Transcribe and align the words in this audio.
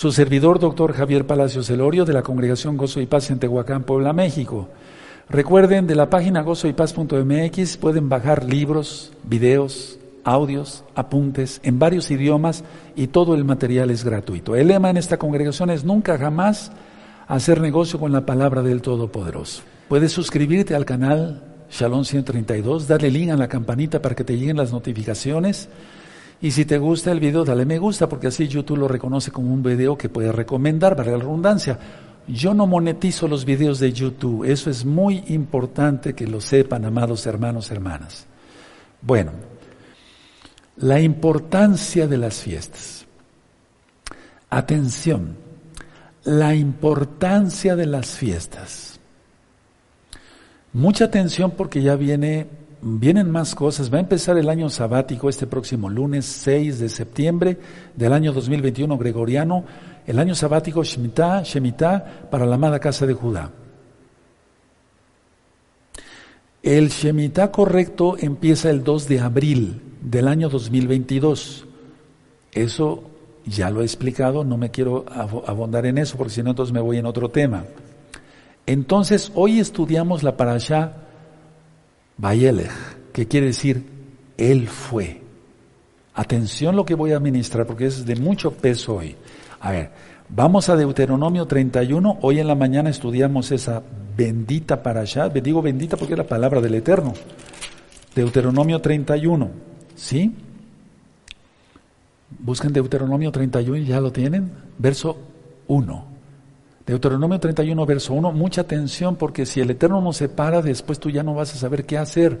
Su 0.00 0.12
servidor, 0.12 0.60
doctor 0.60 0.94
Javier 0.94 1.26
Palacios 1.26 1.68
Elorio, 1.68 2.06
de 2.06 2.14
la 2.14 2.22
Congregación 2.22 2.78
Gozo 2.78 3.02
y 3.02 3.06
Paz 3.06 3.30
en 3.30 3.38
Tehuacán, 3.38 3.82
Puebla, 3.82 4.14
México. 4.14 4.70
Recuerden, 5.28 5.86
de 5.86 5.94
la 5.94 6.08
página 6.08 6.40
gozoypaz.mx 6.40 7.76
pueden 7.76 8.08
bajar 8.08 8.46
libros, 8.46 9.12
videos, 9.24 9.98
audios, 10.24 10.84
apuntes 10.94 11.60
en 11.64 11.78
varios 11.78 12.10
idiomas 12.10 12.64
y 12.96 13.08
todo 13.08 13.34
el 13.34 13.44
material 13.44 13.90
es 13.90 14.02
gratuito. 14.02 14.56
El 14.56 14.68
lema 14.68 14.88
en 14.88 14.96
esta 14.96 15.18
congregación 15.18 15.68
es 15.68 15.84
nunca 15.84 16.16
jamás 16.16 16.72
hacer 17.28 17.60
negocio 17.60 18.00
con 18.00 18.10
la 18.10 18.24
palabra 18.24 18.62
del 18.62 18.80
Todopoderoso. 18.80 19.64
Puedes 19.90 20.12
suscribirte 20.12 20.74
al 20.74 20.86
canal 20.86 21.42
Shalom 21.70 22.06
132, 22.06 22.88
darle 22.88 23.10
link 23.10 23.32
a 23.32 23.36
la 23.36 23.48
campanita 23.48 24.00
para 24.00 24.14
que 24.14 24.24
te 24.24 24.38
lleguen 24.38 24.56
las 24.56 24.72
notificaciones. 24.72 25.68
Y 26.42 26.52
si 26.52 26.64
te 26.64 26.78
gusta 26.78 27.12
el 27.12 27.20
video, 27.20 27.44
dale 27.44 27.66
me 27.66 27.78
gusta, 27.78 28.08
porque 28.08 28.28
así 28.28 28.48
YouTube 28.48 28.78
lo 28.78 28.88
reconoce 28.88 29.30
como 29.30 29.52
un 29.52 29.62
video 29.62 29.98
que 29.98 30.08
puedes 30.08 30.34
recomendar, 30.34 30.96
para 30.96 31.12
la 31.12 31.18
redundancia. 31.18 31.78
Yo 32.26 32.54
no 32.54 32.66
monetizo 32.66 33.28
los 33.28 33.44
videos 33.44 33.78
de 33.78 33.92
YouTube, 33.92 34.44
eso 34.44 34.70
es 34.70 34.84
muy 34.84 35.24
importante 35.28 36.14
que 36.14 36.26
lo 36.26 36.40
sepan, 36.40 36.84
amados 36.84 37.26
hermanos, 37.26 37.70
hermanas. 37.70 38.26
Bueno, 39.02 39.32
la 40.76 41.00
importancia 41.00 42.06
de 42.06 42.18
las 42.18 42.40
fiestas. 42.40 43.06
Atención, 44.48 45.36
la 46.24 46.54
importancia 46.54 47.76
de 47.76 47.86
las 47.86 48.10
fiestas. 48.10 48.98
Mucha 50.72 51.06
atención 51.06 51.50
porque 51.50 51.82
ya 51.82 51.96
viene, 51.96 52.46
vienen 52.82 53.30
más 53.30 53.54
cosas. 53.54 53.92
Va 53.92 53.98
a 53.98 54.00
empezar 54.00 54.36
el 54.38 54.48
año 54.48 54.68
sabático 54.70 55.28
este 55.28 55.46
próximo 55.46 55.88
lunes 55.88 56.24
6 56.26 56.78
de 56.78 56.88
septiembre 56.88 57.58
del 57.94 58.12
año 58.12 58.32
2021 58.32 58.96
gregoriano, 58.98 59.64
el 60.06 60.18
año 60.18 60.34
sabático 60.34 60.82
Shemitah, 60.82 61.42
Shemitah 61.42 62.28
para 62.30 62.46
la 62.46 62.54
amada 62.54 62.78
casa 62.78 63.06
de 63.06 63.14
Judá. 63.14 63.50
El 66.62 66.88
Shemitah 66.90 67.50
correcto 67.50 68.16
empieza 68.18 68.70
el 68.70 68.84
2 68.84 69.08
de 69.08 69.20
abril 69.20 69.80
del 70.02 70.28
año 70.28 70.48
2022. 70.48 71.66
Eso 72.52 73.04
ya 73.46 73.70
lo 73.70 73.80
he 73.80 73.84
explicado, 73.84 74.44
no 74.44 74.58
me 74.58 74.70
quiero 74.70 75.06
abondar 75.46 75.86
en 75.86 75.98
eso 75.98 76.18
porque 76.18 76.34
si 76.34 76.42
no 76.42 76.50
entonces 76.50 76.72
me 76.72 76.80
voy 76.80 76.98
en 76.98 77.06
otro 77.06 77.30
tema. 77.30 77.64
Entonces, 78.66 79.32
hoy 79.34 79.58
estudiamos 79.58 80.22
la 80.22 80.36
parasha 80.36 80.99
Bayelech, 82.20 82.70
que 83.12 83.26
quiere 83.26 83.46
decir 83.46 83.82
Él 84.36 84.68
fue. 84.68 85.22
Atención 86.14 86.76
lo 86.76 86.84
que 86.84 86.94
voy 86.94 87.12
a 87.12 87.20
ministrar 87.20 87.66
porque 87.66 87.86
es 87.86 88.04
de 88.04 88.16
mucho 88.16 88.52
peso 88.52 88.96
hoy. 88.96 89.16
A 89.60 89.70
ver, 89.70 89.90
vamos 90.28 90.68
a 90.68 90.76
Deuteronomio 90.76 91.46
31. 91.46 92.18
Hoy 92.20 92.40
en 92.40 92.46
la 92.46 92.54
mañana 92.54 92.90
estudiamos 92.90 93.50
esa 93.52 93.82
bendita 94.16 94.82
parasha. 94.82 95.30
Digo 95.30 95.62
bendita 95.62 95.96
porque 95.96 96.12
es 96.12 96.18
la 96.18 96.26
palabra 96.26 96.60
del 96.60 96.74
Eterno. 96.74 97.14
Deuteronomio 98.14 98.80
31. 98.80 99.50
¿Sí? 99.94 100.34
Busquen 102.38 102.72
Deuteronomio 102.72 103.32
31 103.32 103.78
y 103.78 103.86
ya 103.86 104.00
lo 104.00 104.12
tienen. 104.12 104.52
Verso 104.78 105.16
1. 105.68 106.09
Deuteronomio 106.90 107.38
31, 107.38 107.86
verso 107.86 108.14
1. 108.14 108.32
Mucha 108.32 108.62
atención 108.62 109.14
porque 109.14 109.46
si 109.46 109.60
el 109.60 109.70
Eterno 109.70 110.00
nos 110.00 110.16
separa, 110.16 110.60
después 110.60 110.98
tú 110.98 111.08
ya 111.08 111.22
no 111.22 111.34
vas 111.34 111.54
a 111.54 111.58
saber 111.58 111.86
qué 111.86 111.96
hacer. 111.96 112.40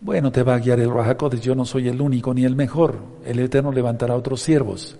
Bueno, 0.00 0.32
te 0.32 0.42
va 0.42 0.54
a 0.54 0.58
guiar 0.58 0.80
el 0.80 0.90
Rajacodes. 0.90 1.42
Yo 1.42 1.54
no 1.54 1.66
soy 1.66 1.88
el 1.88 2.00
único 2.00 2.32
ni 2.32 2.46
el 2.46 2.56
mejor. 2.56 3.00
El 3.26 3.38
Eterno 3.40 3.70
levantará 3.70 4.16
otros 4.16 4.40
siervos. 4.40 4.96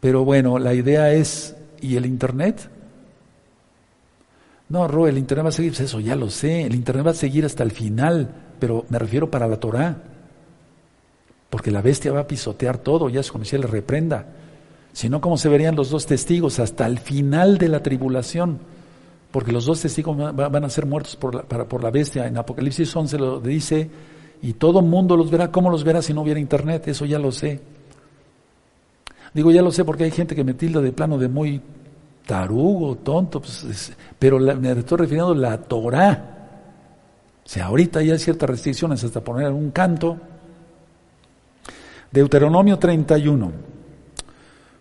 Pero 0.00 0.24
bueno, 0.24 0.58
la 0.58 0.74
idea 0.74 1.12
es, 1.12 1.54
¿y 1.80 1.94
el 1.94 2.06
Internet? 2.06 2.68
No, 4.68 4.88
Ro, 4.88 5.06
el 5.06 5.16
Internet 5.16 5.46
va 5.46 5.50
a 5.50 5.52
seguir, 5.52 5.72
eso 5.78 6.00
ya 6.00 6.16
lo 6.16 6.30
sé, 6.30 6.62
el 6.62 6.74
Internet 6.74 7.06
va 7.06 7.10
a 7.12 7.14
seguir 7.14 7.44
hasta 7.44 7.62
el 7.62 7.70
final, 7.70 8.34
pero 8.58 8.84
me 8.88 8.98
refiero 8.98 9.30
para 9.30 9.46
la 9.46 9.58
Torah. 9.58 9.96
Porque 11.50 11.70
la 11.70 11.82
bestia 11.82 12.12
va 12.12 12.20
a 12.20 12.26
pisotear 12.26 12.78
todo, 12.78 13.08
ya 13.08 13.20
es 13.20 13.30
como 13.30 13.44
si 13.44 13.56
le 13.56 13.68
reprenda. 13.68 14.26
Si 14.98 15.08
no, 15.08 15.20
¿cómo 15.20 15.36
se 15.38 15.48
verían 15.48 15.76
los 15.76 15.90
dos 15.90 16.06
testigos 16.06 16.58
hasta 16.58 16.84
el 16.84 16.98
final 16.98 17.56
de 17.56 17.68
la 17.68 17.84
tribulación? 17.84 18.58
Porque 19.30 19.52
los 19.52 19.64
dos 19.64 19.80
testigos 19.80 20.34
van 20.34 20.64
a 20.64 20.68
ser 20.68 20.86
muertos 20.86 21.14
por 21.14 21.36
la, 21.36 21.44
por 21.44 21.84
la 21.84 21.92
bestia. 21.92 22.26
En 22.26 22.36
Apocalipsis 22.36 22.96
11 22.96 23.16
lo 23.16 23.38
dice, 23.38 23.88
y 24.42 24.54
todo 24.54 24.82
mundo 24.82 25.16
los 25.16 25.30
verá. 25.30 25.52
¿Cómo 25.52 25.70
los 25.70 25.84
verá 25.84 26.02
si 26.02 26.12
no 26.12 26.22
hubiera 26.22 26.40
internet? 26.40 26.88
Eso 26.88 27.04
ya 27.04 27.20
lo 27.20 27.30
sé. 27.30 27.60
Digo, 29.32 29.52
ya 29.52 29.62
lo 29.62 29.70
sé 29.70 29.84
porque 29.84 30.02
hay 30.02 30.10
gente 30.10 30.34
que 30.34 30.42
me 30.42 30.54
tilda 30.54 30.80
de 30.80 30.90
plano 30.90 31.16
de 31.16 31.28
muy 31.28 31.62
tarugo, 32.26 32.96
tonto, 32.96 33.38
pues, 33.38 33.92
pero 34.18 34.40
me 34.40 34.72
estoy 34.72 34.98
refiriendo 34.98 35.30
a 35.30 35.36
la 35.36 35.58
Torah. 35.58 36.34
O 37.46 37.48
sea, 37.48 37.66
ahorita 37.66 38.02
ya 38.02 38.14
hay 38.14 38.18
ciertas 38.18 38.50
restricciones 38.50 39.04
hasta 39.04 39.22
poner 39.22 39.52
un 39.52 39.70
canto, 39.70 40.18
Deuteronomio 42.10 42.80
31. 42.80 43.77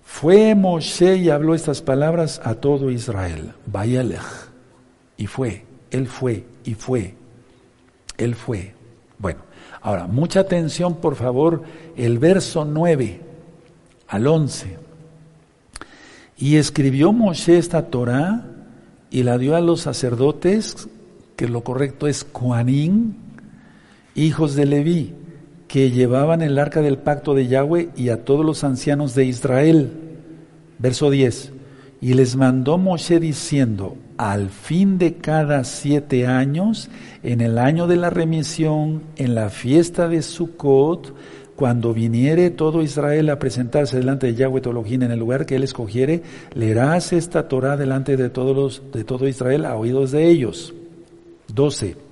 Fue 0.08 0.56
Moshe 0.56 1.18
y 1.18 1.30
habló 1.30 1.54
estas 1.54 1.82
palabras 1.84 2.42
a 2.44 2.56
todo 2.56 2.90
Israel. 2.90 3.52
Bayelech. 3.68 4.22
Y 5.18 5.28
fue, 5.28 5.66
él 5.92 6.08
fue, 6.08 6.46
y 6.64 6.74
fue, 6.74 7.14
él 8.18 8.34
fue. 8.34 8.74
Bueno, 9.20 9.42
ahora, 9.82 10.08
mucha 10.08 10.40
atención 10.40 10.96
por 10.96 11.18
favor, 11.18 11.62
el 11.98 12.18
verso 12.18 12.66
9 12.66 13.22
al 14.08 14.26
11. 14.26 14.78
Y 16.38 16.56
escribió 16.56 17.12
Moshe 17.12 17.58
esta 17.58 17.88
Torah 17.88 18.46
y 19.12 19.22
la 19.22 19.38
dio 19.38 19.56
a 19.56 19.62
los 19.62 19.82
sacerdotes, 19.82 20.88
que 21.36 21.48
lo 21.48 21.64
correcto 21.64 22.08
es 22.08 22.26
Juanín, 22.32 23.18
hijos 24.16 24.56
de 24.56 24.66
Leví 24.66 25.14
que 25.68 25.92
llevaban 25.92 26.42
el 26.42 26.58
arca 26.60 26.82
del 26.82 26.98
pacto 26.98 27.34
de 27.34 27.48
Yahweh 27.48 27.90
y 27.96 28.10
a 28.10 28.24
todos 28.24 28.46
los 28.46 28.64
ancianos 28.64 29.16
de 29.16 29.26
Israel. 29.26 29.92
Verso 30.80 31.10
10. 31.10 31.52
Y 32.00 32.14
les 32.14 32.36
mandó 32.36 32.78
Moshe 32.78 33.20
diciendo, 33.20 33.98
al 34.18 34.50
fin 34.50 34.98
de 34.98 35.16
cada 35.16 35.64
siete 35.64 36.28
años, 36.28 36.90
en 37.24 37.42
el 37.42 37.58
año 37.58 37.88
de 37.88 37.98
la 37.98 38.10
remisión, 38.10 39.04
en 39.18 39.36
la 39.36 39.50
fiesta 39.50 40.08
de 40.08 40.22
Sukkot, 40.22 41.14
cuando 41.56 41.92
viniere 41.92 42.52
todo 42.52 42.84
Israel 42.84 43.32
a 43.32 43.40
presentarse 43.40 43.98
delante 43.98 44.28
de 44.28 44.36
Yahweh 44.36 44.62
Tolojín 44.62 45.02
en 45.02 45.12
el 45.12 45.20
lugar 45.20 45.48
que 45.48 45.56
él 45.56 45.64
escogiere, 45.64 46.22
leerás 46.54 47.14
esta 47.14 47.48
Torah 47.48 47.78
delante 47.78 48.16
de 48.16 48.30
todos 48.30 48.56
los, 48.56 48.84
de 48.94 49.04
todo 49.04 49.28
Israel 49.28 49.66
a 49.66 49.76
oídos 49.76 50.12
de 50.12 50.30
ellos. 50.30 50.76
12 51.54 52.07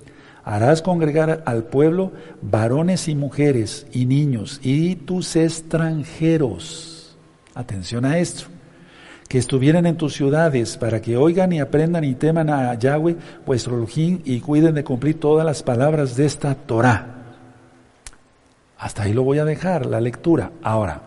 harás 0.45 0.83
congregar 0.83 1.41
al 1.45 1.63
pueblo 1.63 2.11
varones 2.41 3.07
y 3.09 3.15
mujeres 3.15 3.87
y 3.91 4.05
niños 4.05 4.59
y 4.63 4.95
tus 4.95 5.35
extranjeros. 5.35 7.17
Atención 7.55 8.05
a 8.05 8.19
esto. 8.19 8.45
Que 9.27 9.39
estuvieran 9.39 9.87
en 9.87 9.97
tus 9.97 10.13
ciudades 10.13 10.77
para 10.77 11.01
que 11.01 11.17
oigan 11.17 11.51
y 11.51 11.59
aprendan 11.59 12.03
y 12.03 12.13
teman 12.13 12.51
a 12.51 12.75
Yahweh 12.75 13.15
vuestro 13.43 13.75
Elohim 13.75 14.21
y 14.23 14.39
cuiden 14.39 14.75
de 14.75 14.83
cumplir 14.83 15.19
todas 15.19 15.43
las 15.43 15.63
palabras 15.63 16.15
de 16.15 16.27
esta 16.27 16.53
Torah. 16.53 17.15
Hasta 18.77 19.01
ahí 19.01 19.13
lo 19.13 19.23
voy 19.23 19.39
a 19.39 19.45
dejar, 19.45 19.87
la 19.87 19.99
lectura. 19.99 20.51
Ahora, 20.61 21.01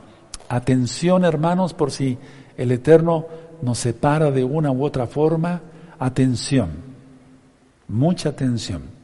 atención 0.48 1.24
hermanos 1.24 1.74
por 1.74 1.92
si 1.92 2.18
el 2.56 2.72
Eterno 2.72 3.26
nos 3.62 3.78
separa 3.78 4.32
de 4.32 4.42
una 4.42 4.72
u 4.72 4.84
otra 4.84 5.06
forma. 5.06 5.60
Atención, 6.00 6.70
mucha 7.86 8.30
atención. 8.30 8.97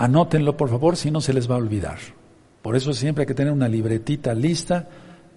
Anótenlo, 0.00 0.56
por 0.56 0.70
favor, 0.70 0.96
si 0.96 1.10
no 1.10 1.20
se 1.20 1.34
les 1.34 1.48
va 1.48 1.56
a 1.56 1.58
olvidar. 1.58 1.98
Por 2.62 2.74
eso 2.74 2.94
siempre 2.94 3.22
hay 3.22 3.26
que 3.26 3.34
tener 3.34 3.52
una 3.52 3.68
libretita 3.68 4.32
lista 4.32 4.88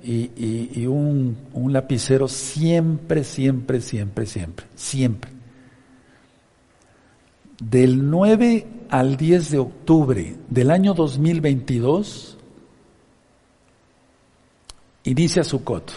y, 0.01 0.85
un, 0.85 1.35
un 1.51 1.73
lapicero 1.73 2.29
siempre, 2.29 3.25
siempre, 3.25 3.81
siempre, 3.81 4.25
siempre, 4.25 4.65
siempre. 4.73 5.31
Del 7.61 8.09
9 8.09 8.67
al 8.89 9.17
10 9.17 9.51
de 9.51 9.57
octubre 9.57 10.35
del 10.47 10.71
año 10.71 10.93
2022, 10.93 12.37
inicia 15.03 15.43
Sukkot. 15.43 15.91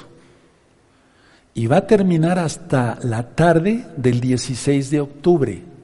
Y 1.55 1.69
va 1.69 1.77
a 1.77 1.87
terminar 1.87 2.41
hasta 2.41 2.99
la 3.05 3.31
tarde 3.31 3.87
del 3.97 4.21
16 4.21 4.91
de 4.91 5.01
octubre. 5.01 5.76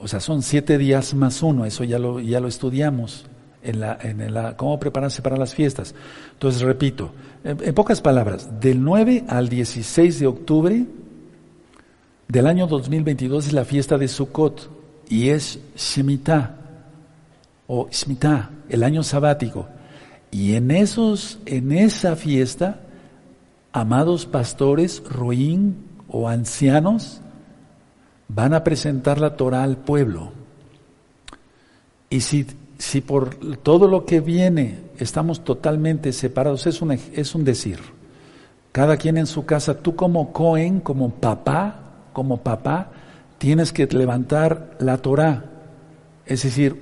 O 0.00 0.08
sea, 0.08 0.18
son 0.20 0.42
siete 0.42 0.78
días 0.78 1.14
más 1.14 1.42
uno, 1.42 1.66
eso 1.66 1.84
ya 1.84 1.98
lo, 1.98 2.20
ya 2.20 2.40
lo 2.40 2.48
estudiamos 2.48 3.26
en 3.62 3.80
la, 3.80 3.98
en 4.00 4.32
cómo 4.56 4.80
prepararse 4.80 5.22
para 5.22 5.36
las 5.36 5.54
fiestas. 5.54 5.94
Entonces, 6.32 6.62
repito, 6.62 7.12
en, 7.44 7.74
pocas 7.74 8.00
palabras, 8.00 8.60
del 8.60 8.82
9 8.82 9.24
al 9.28 9.48
16 9.48 10.20
de 10.20 10.26
octubre 10.26 10.86
del 12.28 12.46
año 12.46 12.66
2022 12.66 13.48
es 13.48 13.52
la 13.52 13.64
fiesta 13.64 13.98
de 13.98 14.08
Sukkot 14.08 14.70
y 15.08 15.28
es 15.28 15.58
Shemitah 15.76 16.56
o 17.66 17.88
Shemitah, 17.90 18.50
el 18.68 18.82
año 18.82 19.02
sabático. 19.02 19.68
Y 20.30 20.54
en 20.54 20.70
esos, 20.70 21.40
en 21.44 21.72
esa 21.72 22.16
fiesta 22.16 22.80
amados 23.72 24.26
pastores, 24.26 25.02
roín 25.08 25.76
o 26.08 26.28
ancianos, 26.28 27.20
van 28.34 28.54
a 28.54 28.62
presentar 28.62 29.20
la 29.20 29.36
Torah 29.36 29.62
al 29.62 29.76
pueblo. 29.76 30.30
Y 32.08 32.20
si, 32.20 32.46
si 32.78 33.00
por 33.00 33.34
todo 33.56 33.88
lo 33.88 34.04
que 34.04 34.20
viene 34.20 34.78
estamos 34.98 35.42
totalmente 35.44 36.12
separados, 36.12 36.66
es 36.66 36.80
un, 36.82 36.92
es 36.92 37.34
un 37.34 37.44
decir. 37.44 37.78
Cada 38.72 38.96
quien 38.96 39.18
en 39.18 39.26
su 39.26 39.44
casa, 39.44 39.78
tú 39.78 39.96
como 39.96 40.32
Cohen, 40.32 40.80
como 40.80 41.10
papá, 41.10 41.74
como 42.12 42.38
papá, 42.38 42.90
tienes 43.38 43.72
que 43.72 43.86
levantar 43.86 44.76
la 44.78 44.98
Torah. 44.98 45.44
Es 46.24 46.44
decir, 46.44 46.80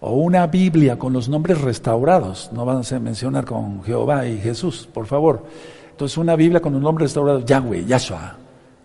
o 0.00 0.12
una 0.14 0.46
Biblia 0.46 0.98
con 0.98 1.12
los 1.12 1.28
nombres 1.28 1.60
restaurados, 1.60 2.50
no 2.52 2.64
van 2.64 2.82
a 2.88 2.98
mencionar 3.00 3.44
con 3.44 3.82
Jehová 3.82 4.26
y 4.26 4.38
Jesús, 4.38 4.88
por 4.92 5.06
favor. 5.06 5.44
Entonces 5.90 6.16
una 6.16 6.36
Biblia 6.36 6.60
con 6.60 6.74
un 6.74 6.82
nombre 6.82 7.04
restaurado, 7.04 7.44
Yahweh, 7.44 7.84
Yahshua, 7.84 8.36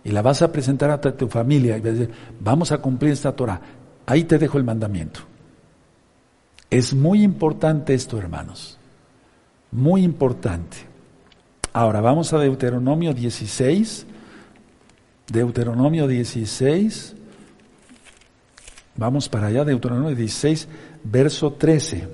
y 0.07 0.11
la 0.11 0.21
vas 0.21 0.41
a 0.41 0.53
presentar 0.53 0.89
a 0.89 1.01
tu 1.01 1.27
familia 1.27 1.75
y 1.75 1.81
vas 1.81 1.89
a 1.89 1.91
decir, 1.91 2.11
vamos 2.39 2.71
a 2.71 2.77
cumplir 2.77 3.11
esta 3.11 3.33
Torah. 3.33 3.59
Ahí 4.05 4.23
te 4.23 4.37
dejo 4.37 4.57
el 4.57 4.63
mandamiento. 4.63 5.19
Es 6.69 6.93
muy 6.93 7.23
importante 7.23 7.93
esto, 7.93 8.17
hermanos. 8.17 8.77
Muy 9.69 10.03
importante. 10.05 10.77
Ahora 11.73 11.99
vamos 11.99 12.31
a 12.31 12.39
Deuteronomio 12.39 13.13
16. 13.13 14.05
Deuteronomio 15.29 16.07
16. 16.07 17.13
Vamos 18.95 19.27
para 19.27 19.47
allá, 19.47 19.65
Deuteronomio 19.65 20.15
16, 20.15 20.69
verso 21.03 21.51
13. 21.51 22.07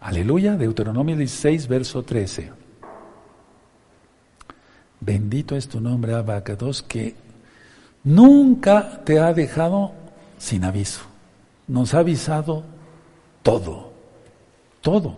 Aleluya, 0.00 0.56
Deuteronomio 0.56 1.18
16, 1.18 1.68
verso 1.68 2.02
13. 2.02 2.61
Bendito 5.04 5.56
es 5.56 5.66
tu 5.66 5.80
nombre, 5.80 6.14
Abacados, 6.14 6.80
que 6.80 7.16
nunca 8.04 9.02
te 9.04 9.18
ha 9.18 9.34
dejado 9.34 9.90
sin 10.38 10.62
aviso. 10.62 11.00
Nos 11.66 11.92
ha 11.94 11.98
avisado 11.98 12.62
todo, 13.42 13.90
todo. 14.80 15.16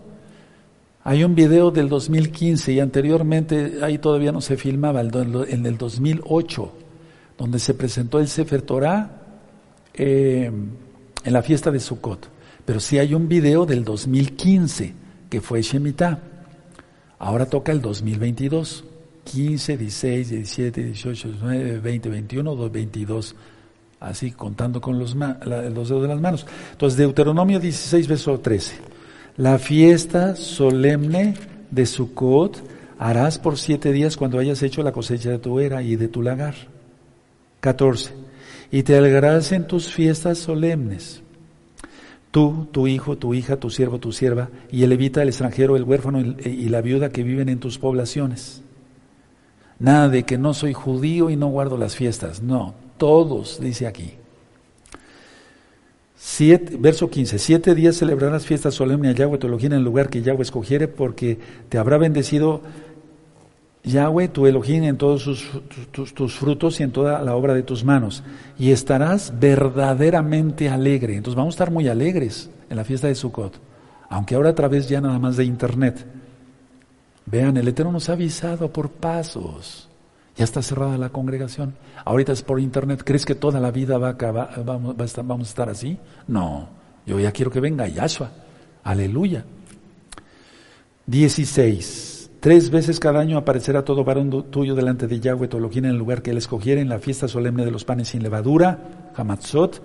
Hay 1.02 1.22
un 1.22 1.34
video 1.34 1.70
del 1.70 1.90
2015 1.90 2.72
y 2.72 2.80
anteriormente 2.80 3.80
ahí 3.82 3.98
todavía 3.98 4.32
no 4.32 4.40
se 4.40 4.56
filmaba, 4.56 5.02
en 5.02 5.66
el 5.66 5.76
2008, 5.76 6.72
donde 7.36 7.58
se 7.58 7.74
presentó 7.74 8.20
el 8.20 8.28
Sefer 8.28 8.62
Torah 8.62 9.10
eh, 9.92 10.50
en 11.24 11.32
la 11.32 11.42
fiesta 11.42 11.70
de 11.70 11.78
Sukkot. 11.78 12.30
Pero 12.64 12.80
sí 12.80 12.98
hay 12.98 13.12
un 13.12 13.28
video 13.28 13.66
del 13.66 13.84
2015, 13.84 14.94
que 15.28 15.42
fue 15.42 15.60
Shemitah. 15.60 16.20
Ahora 17.18 17.44
toca 17.44 17.70
el 17.70 17.82
2022. 17.82 18.84
15, 19.24 19.76
16, 19.76 20.30
17, 20.30 20.84
18, 20.84 21.28
19, 21.28 21.78
20, 21.80 22.08
21, 22.08 22.70
22. 22.70 23.34
Así 24.00 24.32
contando 24.32 24.80
con 24.80 24.98
los, 24.98 25.14
los 25.14 25.88
dedos 25.88 26.02
de 26.02 26.08
las 26.08 26.20
manos. 26.20 26.46
Entonces, 26.72 26.98
Deuteronomio 26.98 27.58
16, 27.58 28.06
verso 28.06 28.38
13. 28.38 28.74
La 29.36 29.58
fiesta 29.58 30.36
solemne 30.36 31.34
de 31.70 31.86
Sukkot 31.86 32.62
harás 32.98 33.38
por 33.38 33.58
siete 33.58 33.92
días 33.92 34.16
cuando 34.16 34.38
hayas 34.38 34.62
hecho 34.62 34.82
la 34.82 34.92
cosecha 34.92 35.30
de 35.30 35.38
tu 35.38 35.58
era 35.58 35.82
y 35.82 35.96
de 35.96 36.08
tu 36.08 36.22
lagar. 36.22 36.54
14. 37.60 38.12
Y 38.70 38.82
te 38.82 38.96
alegrarás 38.96 39.52
en 39.52 39.66
tus 39.66 39.92
fiestas 39.92 40.38
solemnes 40.38 41.24
tú, 42.34 42.66
tu 42.72 42.88
hijo, 42.88 43.16
tu 43.16 43.32
hija, 43.32 43.58
tu 43.58 43.70
siervo, 43.70 44.00
tu 44.00 44.10
sierva, 44.10 44.50
y 44.68 44.82
el 44.82 44.90
levita, 44.90 45.22
el 45.22 45.28
extranjero, 45.28 45.76
el 45.76 45.84
huérfano 45.84 46.20
y 46.20 46.68
la 46.68 46.80
viuda 46.80 47.10
que 47.10 47.22
viven 47.22 47.48
en 47.48 47.60
tus 47.60 47.78
poblaciones. 47.78 48.63
Nada 49.84 50.08
de 50.08 50.22
que 50.22 50.38
no 50.38 50.54
soy 50.54 50.72
judío 50.72 51.28
y 51.28 51.36
no 51.36 51.48
guardo 51.48 51.76
las 51.76 51.94
fiestas. 51.94 52.42
No, 52.42 52.72
todos, 52.96 53.60
dice 53.60 53.86
aquí. 53.86 54.14
Siete, 56.16 56.78
verso 56.78 57.10
15, 57.10 57.38
siete 57.38 57.74
días 57.74 57.98
celebrarás 57.98 58.46
fiestas 58.46 58.72
solemnes 58.72 59.14
a 59.14 59.18
Yahweh 59.18 59.36
tu 59.36 59.46
Elohim 59.46 59.72
en 59.72 59.78
el 59.80 59.84
lugar 59.84 60.08
que 60.08 60.22
Yahweh 60.22 60.40
escogiere, 60.40 60.88
porque 60.88 61.38
te 61.68 61.76
habrá 61.76 61.98
bendecido 61.98 62.62
Yahweh, 63.82 64.28
tu 64.28 64.46
Elohim, 64.46 64.84
en 64.84 64.96
todos 64.96 65.24
tus, 65.92 66.34
frutos 66.34 66.80
y 66.80 66.82
en 66.82 66.90
toda 66.90 67.20
la 67.20 67.36
obra 67.36 67.52
de 67.52 67.62
tus 67.62 67.84
manos, 67.84 68.22
y 68.58 68.70
estarás 68.70 69.38
verdaderamente 69.38 70.70
alegre. 70.70 71.14
Entonces 71.14 71.36
vamos 71.36 71.52
a 71.52 71.56
estar 71.56 71.70
muy 71.70 71.88
alegres 71.88 72.48
en 72.70 72.78
la 72.78 72.84
fiesta 72.84 73.08
de 73.08 73.16
Sukkot, 73.16 73.60
aunque 74.08 74.34
ahora 74.34 74.48
a 74.48 74.54
través 74.54 74.88
ya 74.88 75.02
nada 75.02 75.18
más 75.18 75.36
de 75.36 75.44
internet. 75.44 76.06
Vean, 77.26 77.56
el 77.56 77.68
Eterno 77.68 77.92
nos 77.92 78.08
ha 78.08 78.12
avisado 78.12 78.72
por 78.72 78.90
pasos. 78.90 79.88
Ya 80.36 80.44
está 80.44 80.62
cerrada 80.62 80.98
la 80.98 81.10
congregación. 81.10 81.74
Ahorita 82.04 82.32
es 82.32 82.42
por 82.42 82.60
internet. 82.60 83.02
¿Crees 83.04 83.24
que 83.24 83.34
toda 83.34 83.60
la 83.60 83.70
vida 83.70 83.98
va 83.98 84.08
a 84.08 84.12
acabar, 84.12 84.64
vamos, 84.64 84.96
a 84.98 85.42
estar, 85.42 85.68
así? 85.68 85.98
No. 86.26 86.68
Yo 87.06 87.20
ya 87.20 87.30
quiero 87.30 87.50
que 87.50 87.60
venga 87.60 87.86
Yahshua. 87.86 88.30
Aleluya. 88.82 89.44
16. 91.06 92.30
Tres 92.40 92.70
veces 92.70 93.00
cada 93.00 93.20
año 93.20 93.38
aparecerá 93.38 93.84
todo 93.84 94.04
varón 94.04 94.50
tuyo 94.50 94.74
delante 94.74 95.06
de 95.06 95.20
Yahweh 95.20 95.48
Toloquín 95.48 95.86
en 95.86 95.92
el 95.92 95.96
lugar 95.96 96.20
que 96.20 96.30
él 96.30 96.36
escogiera, 96.36 96.80
en 96.80 96.90
la 96.90 96.98
fiesta 96.98 97.26
solemne 97.26 97.64
de 97.64 97.70
los 97.70 97.84
panes 97.84 98.08
sin 98.08 98.22
levadura, 98.22 99.12
Hamatzot, 99.16 99.80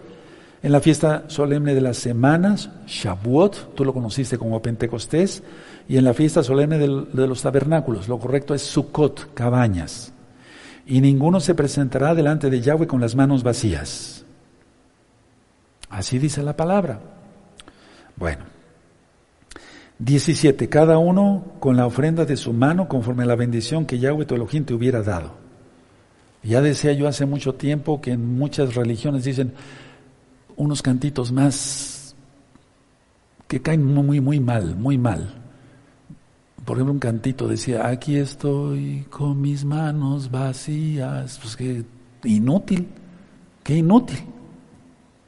en 0.62 0.72
la 0.72 0.82
fiesta 0.82 1.24
solemne 1.28 1.74
de 1.74 1.82
las 1.82 1.98
semanas, 1.98 2.70
Shavuot, 2.86 3.76
tú 3.76 3.86
lo 3.86 3.94
conociste 3.94 4.38
como 4.38 4.62
Pentecostés, 4.62 5.42
y 5.88 5.98
en 5.98 6.04
la 6.04 6.14
fiesta 6.14 6.44
solemne 6.44 6.78
de 6.78 7.28
los 7.28 7.42
tabernáculos, 7.42 8.08
lo 8.08 8.20
correcto 8.20 8.54
es 8.54 8.62
Sukkot, 8.62 9.34
cabañas. 9.34 10.14
Y 10.86 11.02
ninguno 11.02 11.40
se 11.40 11.56
presentará 11.56 12.14
delante 12.14 12.50
de 12.50 12.62
Yahweh 12.62 12.88
con 12.88 13.00
las 13.00 13.16
manos 13.16 13.44
vacías. 13.44 14.26
Así 15.90 16.20
dice 16.20 16.44
la 16.44 16.56
palabra. 16.56 17.00
Bueno, 18.16 18.44
17. 20.00 20.70
Cada 20.70 20.98
uno 20.98 21.46
con 21.60 21.76
la 21.76 21.86
ofrenda 21.86 22.26
de 22.26 22.38
su 22.38 22.54
mano 22.54 22.88
conforme 22.88 23.24
a 23.24 23.28
la 23.28 23.36
bendición 23.36 23.86
que 23.86 24.00
Yahweh 24.00 24.26
tu 24.26 24.36
Elohim 24.36 24.66
te 24.66 24.74
hubiera 24.74 25.02
dado. 25.02 25.34
Ya 26.44 26.62
decía 26.62 26.94
yo 26.94 27.08
hace 27.08 27.26
mucho 27.26 27.56
tiempo 27.56 28.00
que 28.00 28.12
en 28.12 28.38
muchas 28.38 28.76
religiones 28.76 29.26
dicen 29.26 29.54
unos 30.60 30.82
cantitos 30.82 31.32
más 31.32 32.14
que 33.48 33.62
caen 33.62 33.84
muy, 33.84 34.22
muy 34.22 34.40
mal, 34.40 34.76
muy 34.76 34.98
mal. 34.98 35.34
Por 36.66 36.78
ejemplo, 36.78 36.94
un 36.94 37.00
cantito 37.00 37.48
decía, 37.48 37.88
aquí 37.88 38.18
estoy 38.18 39.06
con 39.10 39.42
mis 39.42 39.66
manos 39.66 40.30
vacías. 40.30 41.40
Pues 41.42 41.56
que 41.56 41.84
inútil, 42.26 42.90
qué 43.64 43.78
inútil, 43.78 44.20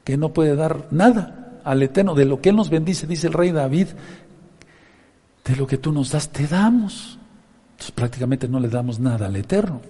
que 0.04 0.16
no 0.16 0.32
puede 0.32 0.54
dar 0.54 0.86
nada 0.92 1.60
al 1.64 1.82
Eterno. 1.82 2.14
De 2.14 2.26
lo 2.26 2.40
que 2.40 2.50
Él 2.50 2.56
nos 2.56 2.70
bendice, 2.70 3.06
dice 3.06 3.26
el 3.26 3.32
rey 3.32 3.50
David, 3.50 3.88
de 5.44 5.56
lo 5.56 5.66
que 5.66 5.78
tú 5.78 5.92
nos 5.92 6.12
das, 6.12 6.28
te 6.28 6.46
damos. 6.46 7.18
Entonces 7.72 7.90
prácticamente 7.92 8.48
no 8.48 8.60
le 8.60 8.68
damos 8.68 9.00
nada 9.00 9.26
al 9.26 9.36
Eterno. 9.36 9.80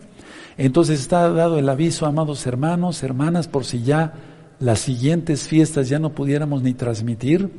Entonces 0.57 1.01
está 1.01 1.29
dado 1.31 1.59
el 1.59 1.69
aviso, 1.69 2.07
amados 2.07 2.47
hermanos, 2.47 3.03
hermanas, 3.03 3.49
por 3.49 3.65
si 3.65 3.83
ya 3.83 4.15
las 4.63 4.79
siguientes 4.79 5.49
fiestas 5.49 5.89
ya 5.89 5.99
no 5.99 6.11
pudiéramos 6.11 6.63
ni 6.63 6.73
transmitir, 6.73 7.51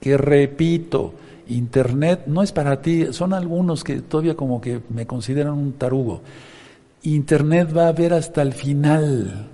que 0.00 0.16
repito, 0.16 1.12
Internet 1.48 2.22
no 2.26 2.42
es 2.42 2.50
para 2.50 2.80
ti, 2.80 3.12
son 3.12 3.34
algunos 3.34 3.84
que 3.84 4.00
todavía 4.00 4.34
como 4.34 4.58
que 4.58 4.80
me 4.88 5.06
consideran 5.06 5.52
un 5.52 5.74
tarugo. 5.74 6.22
Internet 7.02 7.76
va 7.76 7.84
a 7.84 7.88
haber 7.88 8.14
hasta 8.14 8.40
el 8.40 8.54
final, 8.54 9.50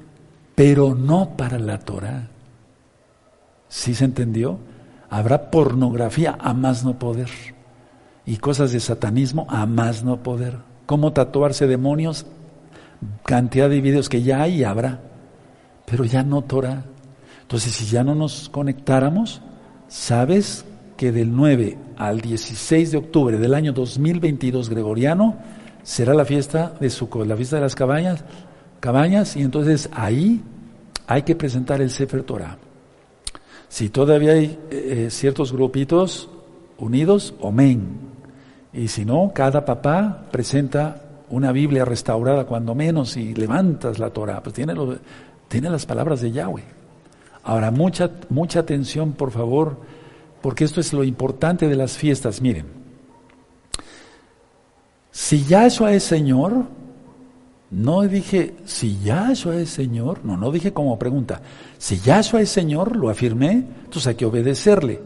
pero 0.54 0.94
no 0.94 1.36
para 1.36 1.58
la 1.58 1.80
Torah. 1.80 2.28
¿Sí 3.68 3.92
se 3.92 4.04
entendió? 4.04 4.60
Habrá 5.08 5.50
pornografía 5.50 6.38
a 6.38 6.54
más 6.54 6.84
no 6.84 7.00
poder. 7.00 7.30
Y 8.24 8.36
cosas 8.36 8.70
de 8.70 8.78
satanismo 8.78 9.44
a 9.50 9.66
más 9.66 10.04
no 10.04 10.22
poder. 10.22 10.58
Cómo 10.86 11.12
tatuarse 11.12 11.66
demonios, 11.66 12.26
cantidad 13.24 13.68
de 13.68 13.80
videos 13.80 14.08
que 14.08 14.22
ya 14.22 14.42
hay 14.42 14.60
y 14.60 14.64
habrá. 14.64 15.09
Pero 15.90 16.04
ya 16.04 16.22
no 16.22 16.42
Torah. 16.42 16.84
Entonces, 17.42 17.72
si 17.72 17.86
ya 17.86 18.04
no 18.04 18.14
nos 18.14 18.48
conectáramos, 18.48 19.42
sabes 19.88 20.64
que 20.96 21.10
del 21.12 21.34
9 21.34 21.78
al 21.96 22.20
16 22.20 22.92
de 22.92 22.98
octubre 22.98 23.38
del 23.38 23.54
año 23.54 23.72
2022 23.72 24.68
gregoriano 24.68 25.36
será 25.82 26.14
la 26.14 26.24
fiesta 26.24 26.74
de 26.78 26.90
la 27.26 27.36
fiesta 27.36 27.56
de 27.56 27.62
las 27.62 27.74
cabañas, 27.74 28.24
cabañas, 28.80 29.36
y 29.36 29.42
entonces 29.42 29.88
ahí 29.92 30.42
hay 31.06 31.22
que 31.22 31.34
presentar 31.34 31.80
el 31.80 31.90
Sefer 31.90 32.22
Torah. 32.22 32.58
Si 33.68 33.88
todavía 33.88 34.32
hay 34.32 34.44
eh, 34.44 35.06
eh, 35.06 35.10
ciertos 35.10 35.52
grupitos 35.52 36.28
unidos, 36.78 37.34
amén. 37.42 37.98
Y 38.72 38.88
si 38.88 39.04
no, 39.04 39.32
cada 39.34 39.64
papá 39.64 40.26
presenta 40.30 41.02
una 41.30 41.52
Biblia 41.52 41.84
restaurada 41.84 42.44
cuando 42.44 42.74
menos 42.74 43.16
y 43.16 43.34
levantas 43.34 43.98
la 43.98 44.10
Torah, 44.10 44.42
pues 44.42 44.54
tiene, 44.54 44.74
tiene 45.50 45.68
las 45.68 45.84
palabras 45.84 46.20
de 46.20 46.30
Yahweh. 46.30 46.62
Ahora, 47.42 47.72
mucha, 47.72 48.08
mucha 48.28 48.60
atención, 48.60 49.14
por 49.14 49.32
favor, 49.32 49.78
porque 50.40 50.62
esto 50.62 50.80
es 50.80 50.92
lo 50.92 51.02
importante 51.02 51.66
de 51.68 51.74
las 51.74 51.96
fiestas. 51.96 52.40
Miren, 52.40 52.66
Si 55.10 55.44
Yahshua 55.44 55.92
es 55.92 56.04
Señor, 56.04 56.66
no 57.70 58.02
dije 58.02 58.54
si 58.64 59.00
Yahshua 59.00 59.56
es 59.56 59.70
Señor, 59.70 60.24
no, 60.24 60.36
no 60.36 60.52
dije 60.52 60.72
como 60.72 60.96
pregunta. 61.00 61.42
Si 61.78 61.98
Yahshua 61.98 62.42
es 62.42 62.50
Señor, 62.50 62.94
lo 62.94 63.10
afirmé, 63.10 63.50
entonces 63.84 64.06
hay 64.06 64.14
que 64.14 64.26
obedecerle. 64.26 65.00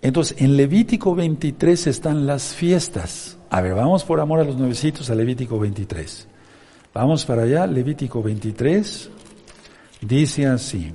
Entonces, 0.00 0.40
en 0.40 0.56
Levítico 0.56 1.16
23 1.16 1.88
están 1.88 2.24
las 2.24 2.54
fiestas. 2.54 3.36
A 3.50 3.60
ver, 3.60 3.74
vamos 3.74 4.04
por 4.04 4.20
amor 4.20 4.38
a 4.38 4.44
los 4.44 4.56
nuevecitos 4.56 5.10
a 5.10 5.14
Levítico 5.16 5.58
23. 5.58 6.28
Vamos 6.94 7.24
para 7.24 7.42
allá, 7.42 7.66
Levítico 7.66 8.22
23. 8.22 9.10
Dice 10.00 10.46
así. 10.46 10.92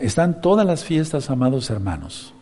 Están 0.00 0.40
todas 0.40 0.66
las 0.66 0.84
fiestas, 0.84 1.30
amados 1.30 1.70
hermanos. 1.70 2.34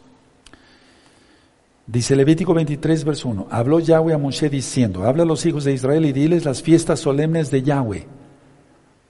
Dice 1.86 2.16
Levítico 2.16 2.54
23, 2.54 3.04
verso 3.04 3.28
1. 3.28 3.48
Habló 3.50 3.78
Yahweh 3.78 4.14
a 4.14 4.18
Moshe 4.18 4.48
diciendo, 4.48 5.04
habla 5.04 5.24
a 5.24 5.26
los 5.26 5.44
hijos 5.44 5.64
de 5.64 5.74
Israel 5.74 6.06
y 6.06 6.12
diles 6.12 6.44
las 6.44 6.62
fiestas 6.62 7.00
solemnes 7.00 7.50
de 7.50 7.62
Yahweh. 7.62 8.06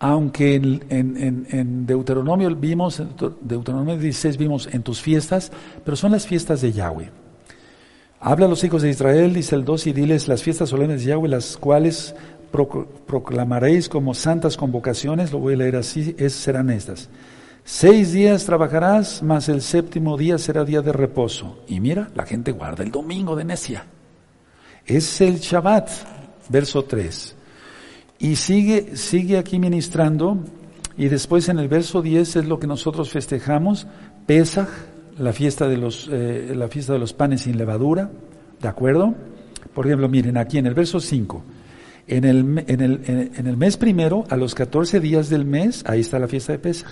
Aunque 0.01 0.57
en, 0.57 1.87
Deuteronomio 1.87 2.55
vimos, 2.55 3.01
Deuteronomio 3.41 3.97
16 3.97 4.37
vimos 4.37 4.69
en 4.73 4.83
tus 4.83 5.01
fiestas, 5.01 5.53
pero 5.85 5.97
son 5.97 6.13
las 6.13 6.27
fiestas 6.27 6.61
de 6.63 6.73
Yahweh. 6.73 7.11
Habla 8.19 8.47
a 8.47 8.49
los 8.49 8.65
hijos 8.65 8.83
de 8.83 8.91
Israel, 8.91 9.35
dice 9.35 9.55
el 9.55 9.65
2, 9.65 9.87
y 9.87 9.93
diles 9.93 10.29
las 10.29 10.43
fiestas 10.43 10.71
solemnes 10.71 11.01
de 11.01 11.11
Yahweh, 11.11 11.29
las 11.29 11.57
cuales 11.57 12.15
proclamaréis 13.07 13.89
como 13.89 14.15
santas 14.15 14.57
convocaciones, 14.57 15.33
lo 15.33 15.39
voy 15.39 15.55
a 15.55 15.59
leer 15.59 15.77
así, 15.77 16.15
es, 16.19 16.33
serán 16.33 16.71
estas. 16.71 17.09
Seis 17.65 18.13
días 18.13 18.45
trabajarás, 18.45 19.23
mas 19.23 19.49
el 19.49 19.63
séptimo 19.63 20.17
día 20.17 20.39
será 20.39 20.65
día 20.65 20.83
de 20.83 20.93
reposo. 20.93 21.59
Y 21.67 21.81
mira, 21.81 22.11
la 22.15 22.27
gente 22.27 22.53
guarda 22.53 22.85
el 22.85 22.91
domingo 22.91 23.35
de 23.35 23.45
necia. 23.45 23.87
Es 24.85 25.21
el 25.21 25.39
Shabbat, 25.39 25.89
verso 26.51 26.85
3. 26.85 27.35
Y 28.19 28.37
sigue, 28.37 28.97
sigue 28.97 29.39
aquí 29.39 29.59
ministrando, 29.59 30.39
y 30.97 31.09
después 31.09 31.49
en 31.49 31.59
el 31.59 31.69
verso 31.69 32.03
10 32.03 32.37
es 32.37 32.45
lo 32.47 32.59
que 32.59 32.67
nosotros 32.67 33.11
festejamos, 33.11 33.87
Pesach, 34.27 34.69
la 35.19 35.33
fiesta 35.33 35.69
de 35.69 35.77
los, 35.77 36.09
eh, 36.13 36.53
la 36.55 36.69
fiesta 36.69 36.93
de 36.93 36.99
los 36.99 37.13
panes 37.13 37.43
sin 37.43 37.57
levadura, 37.57 38.11
¿de 38.61 38.69
acuerdo? 38.69 39.15
Por 39.75 39.87
ejemplo, 39.87 40.09
miren 40.09 40.37
aquí 40.37 40.59
en 40.59 40.67
el 40.67 40.75
verso 40.75 41.01
5, 41.01 41.43
en 42.07 42.25
el, 42.25 42.65
en 42.67 42.81
el, 42.81 43.01
en 43.07 43.47
el 43.47 43.57
mes 43.57 43.77
primero, 43.77 44.25
a 44.29 44.37
los 44.37 44.55
14 44.55 45.01
días 45.01 45.29
del 45.31 45.45
mes, 45.45 45.85
ahí 45.87 46.01
está 46.01 46.19
la 46.19 46.29
fiesta 46.29 46.53
de 46.53 46.59
Pesach. 46.59 46.91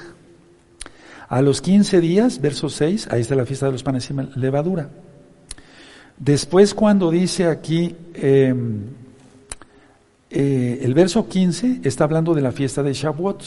A 1.28 1.40
los 1.40 1.62
15 1.62 2.00
días, 2.00 2.40
verso 2.40 2.68
6, 2.68 3.08
ahí 3.10 3.22
está 3.22 3.34
la 3.34 3.46
fiesta 3.46 3.66
de 3.66 3.72
los 3.72 3.82
panes 3.82 4.04
sin 4.04 4.28
levadura. 4.36 4.90
Después 6.18 6.74
cuando 6.74 7.10
dice 7.10 7.46
aquí, 7.46 7.96
em, 8.14 8.82
eh, 10.30 10.78
el 10.82 10.94
verso 10.94 11.28
15 11.28 11.80
está 11.84 12.04
hablando 12.04 12.34
de 12.34 12.42
la 12.42 12.52
fiesta 12.52 12.82
de 12.82 12.92
Shavuot. 12.92 13.42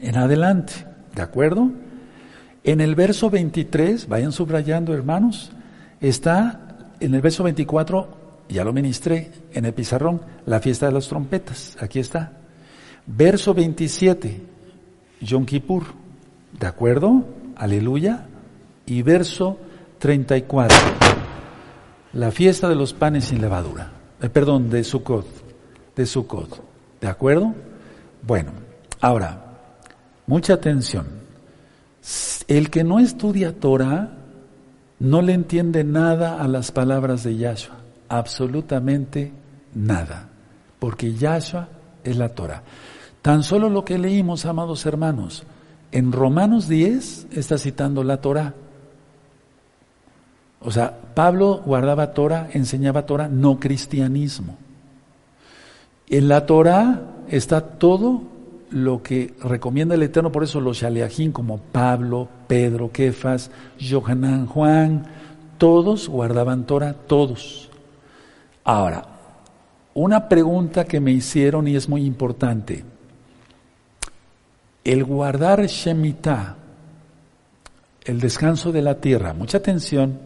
En 0.00 0.16
adelante, 0.16 0.72
¿de 1.14 1.22
acuerdo? 1.22 1.70
En 2.64 2.80
el 2.80 2.94
verso 2.94 3.30
23, 3.30 4.08
vayan 4.08 4.32
subrayando 4.32 4.92
hermanos, 4.92 5.52
está 6.00 6.90
en 7.00 7.14
el 7.14 7.20
verso 7.20 7.44
24, 7.44 8.17
ya 8.48 8.64
lo 8.64 8.72
ministré 8.72 9.30
en 9.52 9.64
el 9.64 9.74
pizarrón, 9.74 10.20
la 10.46 10.60
fiesta 10.60 10.86
de 10.86 10.92
las 10.92 11.08
trompetas, 11.08 11.76
aquí 11.80 11.98
está. 11.98 12.32
Verso 13.06 13.54
27, 13.54 14.40
Yom 15.20 15.46
Kippur. 15.46 15.84
¿De 16.58 16.66
acuerdo? 16.66 17.24
Aleluya. 17.56 18.26
Y 18.86 19.02
verso 19.02 19.58
34. 19.98 20.76
La 22.14 22.30
fiesta 22.30 22.68
de 22.68 22.74
los 22.74 22.94
panes 22.94 23.26
sin 23.26 23.40
levadura. 23.40 23.92
Eh, 24.20 24.28
perdón, 24.28 24.70
de 24.70 24.84
Sukkot. 24.84 25.26
De 25.94 26.06
Sukkot. 26.06 26.62
¿De 27.00 27.08
acuerdo? 27.08 27.54
Bueno, 28.26 28.52
ahora, 29.00 29.58
mucha 30.26 30.54
atención. 30.54 31.06
El 32.46 32.70
que 32.70 32.84
no 32.84 32.98
estudia 32.98 33.58
Torah 33.58 34.12
no 34.98 35.22
le 35.22 35.32
entiende 35.32 35.84
nada 35.84 36.42
a 36.42 36.48
las 36.48 36.72
palabras 36.72 37.22
de 37.24 37.36
Yahshua. 37.36 37.77
Absolutamente 38.08 39.32
nada. 39.74 40.28
Porque 40.78 41.14
Yahshua 41.14 41.68
es 42.04 42.16
la 42.16 42.30
Torah. 42.30 42.62
Tan 43.22 43.42
solo 43.42 43.68
lo 43.68 43.84
que 43.84 43.98
leímos, 43.98 44.46
amados 44.46 44.86
hermanos, 44.86 45.44
en 45.90 46.12
Romanos 46.12 46.68
10 46.68 47.28
está 47.32 47.58
citando 47.58 48.04
la 48.04 48.20
Torah. 48.20 48.54
O 50.60 50.70
sea, 50.70 50.98
Pablo 51.14 51.62
guardaba 51.64 52.12
Torah, 52.12 52.48
enseñaba 52.52 53.06
Torah, 53.06 53.28
no 53.28 53.58
cristianismo. 53.58 54.56
En 56.08 56.28
la 56.28 56.46
Torah 56.46 57.02
está 57.28 57.60
todo 57.60 58.22
lo 58.70 59.02
que 59.02 59.34
recomienda 59.42 59.94
el 59.94 60.02
Eterno, 60.02 60.32
por 60.32 60.44
eso 60.44 60.60
los 60.60 60.78
Shaleajín 60.78 61.32
como 61.32 61.58
Pablo, 61.58 62.28
Pedro, 62.46 62.90
Kefas, 62.92 63.50
Johanán, 63.80 64.46
Juan, 64.46 65.06
todos 65.58 66.08
guardaban 66.08 66.64
Torah, 66.64 66.94
todos. 66.94 67.67
Ahora, 68.68 69.02
una 69.94 70.28
pregunta 70.28 70.84
que 70.84 71.00
me 71.00 71.10
hicieron 71.10 71.66
y 71.68 71.74
es 71.74 71.88
muy 71.88 72.04
importante. 72.04 72.84
El 74.84 75.04
guardar 75.04 75.64
Shemitah, 75.64 76.54
el 78.04 78.20
descanso 78.20 78.70
de 78.70 78.82
la 78.82 79.00
tierra, 79.00 79.32
mucha 79.32 79.56
atención, 79.56 80.18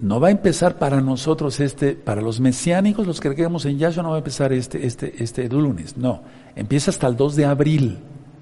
no 0.00 0.18
va 0.18 0.26
a 0.26 0.32
empezar 0.32 0.76
para 0.76 1.00
nosotros 1.00 1.60
este, 1.60 1.92
para 1.92 2.20
los 2.20 2.40
mesiánicos, 2.40 3.06
los 3.06 3.20
que 3.20 3.32
creemos 3.32 3.64
en 3.64 3.78
Yahshua, 3.78 4.02
no 4.02 4.08
va 4.08 4.16
a 4.16 4.18
empezar 4.18 4.52
este, 4.52 4.84
este, 4.84 5.22
este 5.22 5.48
lunes, 5.48 5.96
no, 5.96 6.22
empieza 6.56 6.90
hasta 6.90 7.06
el 7.06 7.16
2 7.16 7.36
de 7.36 7.44
abril 7.44 7.98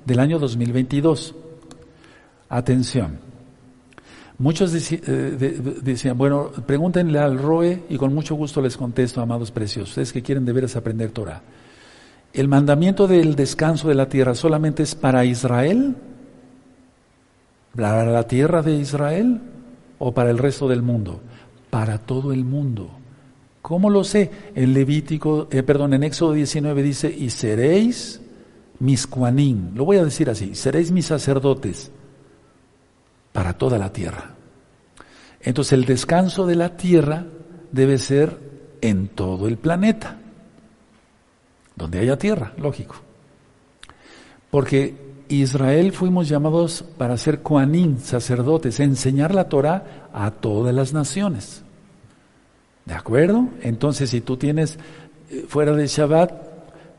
del 0.06 0.18
año 0.18 0.38
2022. 0.38 1.34
Atención. 2.48 3.29
Muchos 4.40 4.72
eh, 4.74 5.60
decían, 5.82 6.16
bueno, 6.16 6.50
pregúntenle 6.64 7.18
al 7.18 7.38
Roe 7.38 7.82
y 7.90 7.98
con 7.98 8.14
mucho 8.14 8.34
gusto 8.36 8.62
les 8.62 8.74
contesto, 8.74 9.20
amados 9.20 9.50
preciosos, 9.50 9.90
ustedes 9.90 10.14
que 10.14 10.22
quieren 10.22 10.46
de 10.46 10.54
veras 10.54 10.76
aprender 10.76 11.10
Torah. 11.10 11.42
¿El 12.32 12.48
mandamiento 12.48 13.06
del 13.06 13.36
descanso 13.36 13.88
de 13.88 13.96
la 13.96 14.08
tierra 14.08 14.34
solamente 14.34 14.82
es 14.82 14.94
para 14.94 15.26
Israel? 15.26 15.94
¿Para 17.76 18.06
la 18.06 18.26
tierra 18.26 18.62
de 18.62 18.76
Israel? 18.76 19.42
¿O 19.98 20.14
para 20.14 20.30
el 20.30 20.38
resto 20.38 20.68
del 20.68 20.80
mundo? 20.80 21.20
Para 21.68 21.98
todo 21.98 22.32
el 22.32 22.46
mundo. 22.46 22.88
¿Cómo 23.60 23.90
lo 23.90 24.04
sé? 24.04 24.30
En 24.54 24.72
Levítico, 24.72 25.48
eh, 25.50 25.62
perdón, 25.62 25.92
en 25.92 26.02
Éxodo 26.02 26.32
19 26.32 26.82
dice, 26.82 27.14
y 27.14 27.28
seréis 27.28 28.22
mis 28.78 29.06
cuanín, 29.06 29.72
lo 29.74 29.84
voy 29.84 29.98
a 29.98 30.04
decir 30.04 30.30
así, 30.30 30.54
seréis 30.54 30.90
mis 30.90 31.04
sacerdotes 31.04 31.92
para 33.32 33.54
toda 33.54 33.78
la 33.78 33.92
tierra. 33.92 34.34
Entonces 35.40 35.72
el 35.72 35.84
descanso 35.84 36.46
de 36.46 36.56
la 36.56 36.76
tierra 36.76 37.26
debe 37.72 37.98
ser 37.98 38.38
en 38.80 39.08
todo 39.08 39.48
el 39.48 39.56
planeta 39.56 40.20
donde 41.80 41.98
haya 41.98 42.18
tierra, 42.18 42.52
lógico. 42.58 42.96
Porque 44.50 44.94
Israel 45.28 45.92
fuimos 45.92 46.28
llamados 46.28 46.84
para 46.98 47.16
ser 47.16 47.40
coanín, 47.40 47.98
sacerdotes, 47.98 48.80
enseñar 48.80 49.34
la 49.34 49.48
Torah 49.48 50.08
a 50.12 50.30
todas 50.30 50.74
las 50.74 50.92
naciones. 50.92 51.62
¿De 52.84 52.94
acuerdo? 52.94 53.48
Entonces, 53.62 54.10
si 54.10 54.20
tú 54.20 54.36
tienes 54.36 54.78
eh, 55.30 55.46
fuera 55.48 55.72
de 55.72 55.86
Shabbat, 55.86 56.32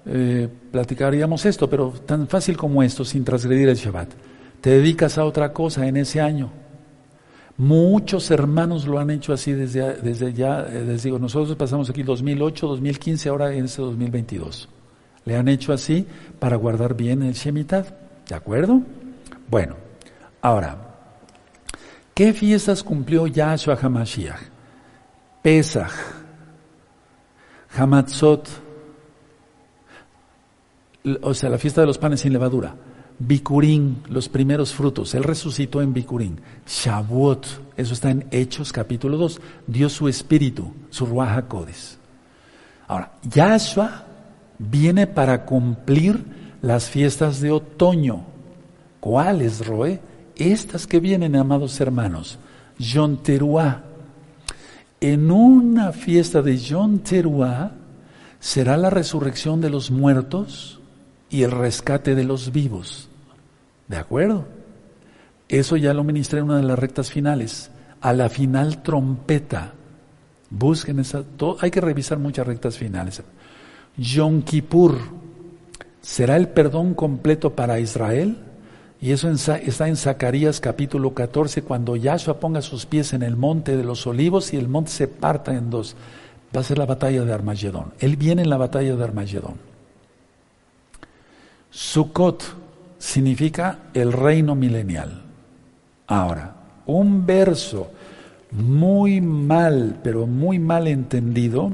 eh, 0.06 0.50
platicaríamos 0.72 1.46
esto, 1.46 1.70
pero 1.70 1.92
tan 1.92 2.28
fácil 2.28 2.58
como 2.58 2.82
esto, 2.82 3.06
sin 3.06 3.24
transgredir 3.24 3.70
el 3.70 3.76
Shabbat. 3.76 4.10
Te 4.62 4.70
dedicas 4.70 5.18
a 5.18 5.26
otra 5.26 5.52
cosa 5.52 5.88
en 5.88 5.98
ese 5.98 6.22
año. 6.22 6.52
Muchos 7.58 8.32
hermanos 8.32 8.88
lo 8.88 9.00
han 9.00 9.10
hecho 9.10 9.34
así 9.34 9.52
desde, 9.52 9.96
desde 9.96 10.34
ya, 10.34 10.62
eh, 10.62 10.84
les 10.86 11.04
digo, 11.04 11.20
nosotros 11.20 11.56
pasamos 11.58 11.90
aquí 11.90 12.04
2008, 12.04 12.68
2015, 12.68 13.30
ahora 13.30 13.54
en 13.54 13.66
este 13.66 13.82
2022. 13.82 14.70
Le 15.26 15.36
han 15.36 15.48
hecho 15.48 15.74
así 15.74 16.08
para 16.40 16.56
guardar 16.56 16.96
bien 16.96 17.22
el 17.24 17.34
Shemitah, 17.34 17.86
¿de 18.28 18.36
acuerdo? 18.36 18.82
Bueno, 19.50 19.76
ahora, 20.42 20.78
¿qué 22.14 22.34
fiestas 22.34 22.84
cumplió 22.84 23.28
Yahshua 23.28 23.78
HaMashiach? 23.80 24.42
Pesach, 25.42 25.92
Hamatzot, 27.78 28.48
o 31.22 31.34
sea, 31.34 31.50
la 31.50 31.58
fiesta 31.58 31.82
de 31.82 31.88
los 31.88 31.98
panes 31.98 32.22
sin 32.22 32.34
levadura, 32.34 32.76
Bikurín, 33.28 34.02
los 34.10 34.28
primeros 34.30 34.74
frutos. 34.74 35.14
Él 35.14 35.24
resucitó 35.24 35.84
en 35.84 35.94
Bikurín. 35.94 36.40
Shavuot, 36.68 37.46
eso 37.78 37.94
está 37.94 38.10
en 38.10 38.26
Hechos 38.32 38.74
capítulo 38.74 39.16
2. 39.18 39.40
Dio 39.68 39.90
su 39.90 40.08
espíritu, 40.08 40.74
su 40.90 41.06
Ruach 41.06 41.46
Ahora, 42.88 43.14
Yahshua 43.24 44.06
viene 44.58 45.06
para 45.06 45.46
cumplir 45.46 46.24
las 46.64 46.90
fiestas 46.90 47.42
de 47.42 47.52
otoño. 47.52 48.24
¿Cuáles, 49.00 49.68
Roe? 49.68 50.00
Estas 50.36 50.88
que 50.88 51.00
vienen, 51.00 51.36
amados 51.36 51.80
hermanos. 51.80 52.40
Yom 52.80 53.20
En 55.00 55.30
una 55.30 55.92
fiesta 55.92 56.42
de 56.42 56.58
Yom 56.58 57.00
Teruah 57.00 57.72
será 58.40 58.78
la 58.78 58.90
resurrección 58.90 59.62
de 59.62 59.70
los 59.70 59.92
muertos 59.92 60.80
y 61.30 61.44
el 61.44 61.52
rescate 61.52 62.16
de 62.16 62.24
los 62.24 62.52
vivos. 62.52 63.10
¿De 63.92 63.98
acuerdo? 63.98 64.46
Eso 65.50 65.76
ya 65.76 65.94
lo 65.94 66.06
ministré 66.06 66.40
en 66.40 66.46
una 66.46 66.58
de 66.58 66.64
las 66.64 66.80
rectas 66.80 67.12
finales. 67.12 67.72
A 68.00 68.14
la 68.14 68.30
final 68.30 68.82
trompeta. 68.82 69.74
Busquen 70.50 71.00
esa. 71.00 71.24
hay 71.60 71.72
que 71.72 71.82
revisar 71.82 72.18
muchas 72.18 72.48
rectas 72.48 72.78
finales. 72.78 73.22
Yom 73.98 74.44
Kippur 74.44 74.98
será 76.02 76.38
el 76.38 76.48
perdón 76.48 76.94
completo 76.94 77.54
para 77.54 77.82
Israel. 77.82 78.38
Y 79.02 79.12
eso 79.12 79.30
está 79.30 79.88
en 79.90 79.98
Zacarías 79.98 80.62
capítulo 80.62 81.14
14, 81.14 81.64
cuando 81.64 81.98
Yahshua 81.98 82.40
ponga 82.40 82.62
sus 82.62 82.86
pies 82.86 83.12
en 83.12 83.24
el 83.24 83.36
monte 83.36 83.76
de 83.76 83.84
los 83.84 84.08
olivos 84.08 84.54
y 84.54 84.58
el 84.58 84.70
monte 84.70 84.92
se 84.92 85.08
parta 85.10 85.54
en 85.54 85.70
dos 85.70 85.98
va 86.56 86.62
a 86.62 86.64
ser 86.64 86.78
la 86.78 86.86
batalla 86.86 87.24
de 87.24 87.34
Armagedón. 87.34 87.94
Él 88.00 88.16
viene 88.16 88.42
en 88.42 88.50
la 88.50 88.58
batalla 88.58 88.96
de 88.96 89.04
Armagedón. 89.04 89.56
Sukkot 91.72 92.61
significa 93.02 93.80
el 93.96 94.14
reino 94.14 94.54
milenial. 94.56 95.24
Ahora, 96.06 96.54
un 96.86 97.26
verso 97.26 97.92
muy 98.52 99.22
mal, 99.22 100.00
pero 100.04 100.28
muy 100.28 100.60
mal 100.60 100.88
entendido, 100.88 101.74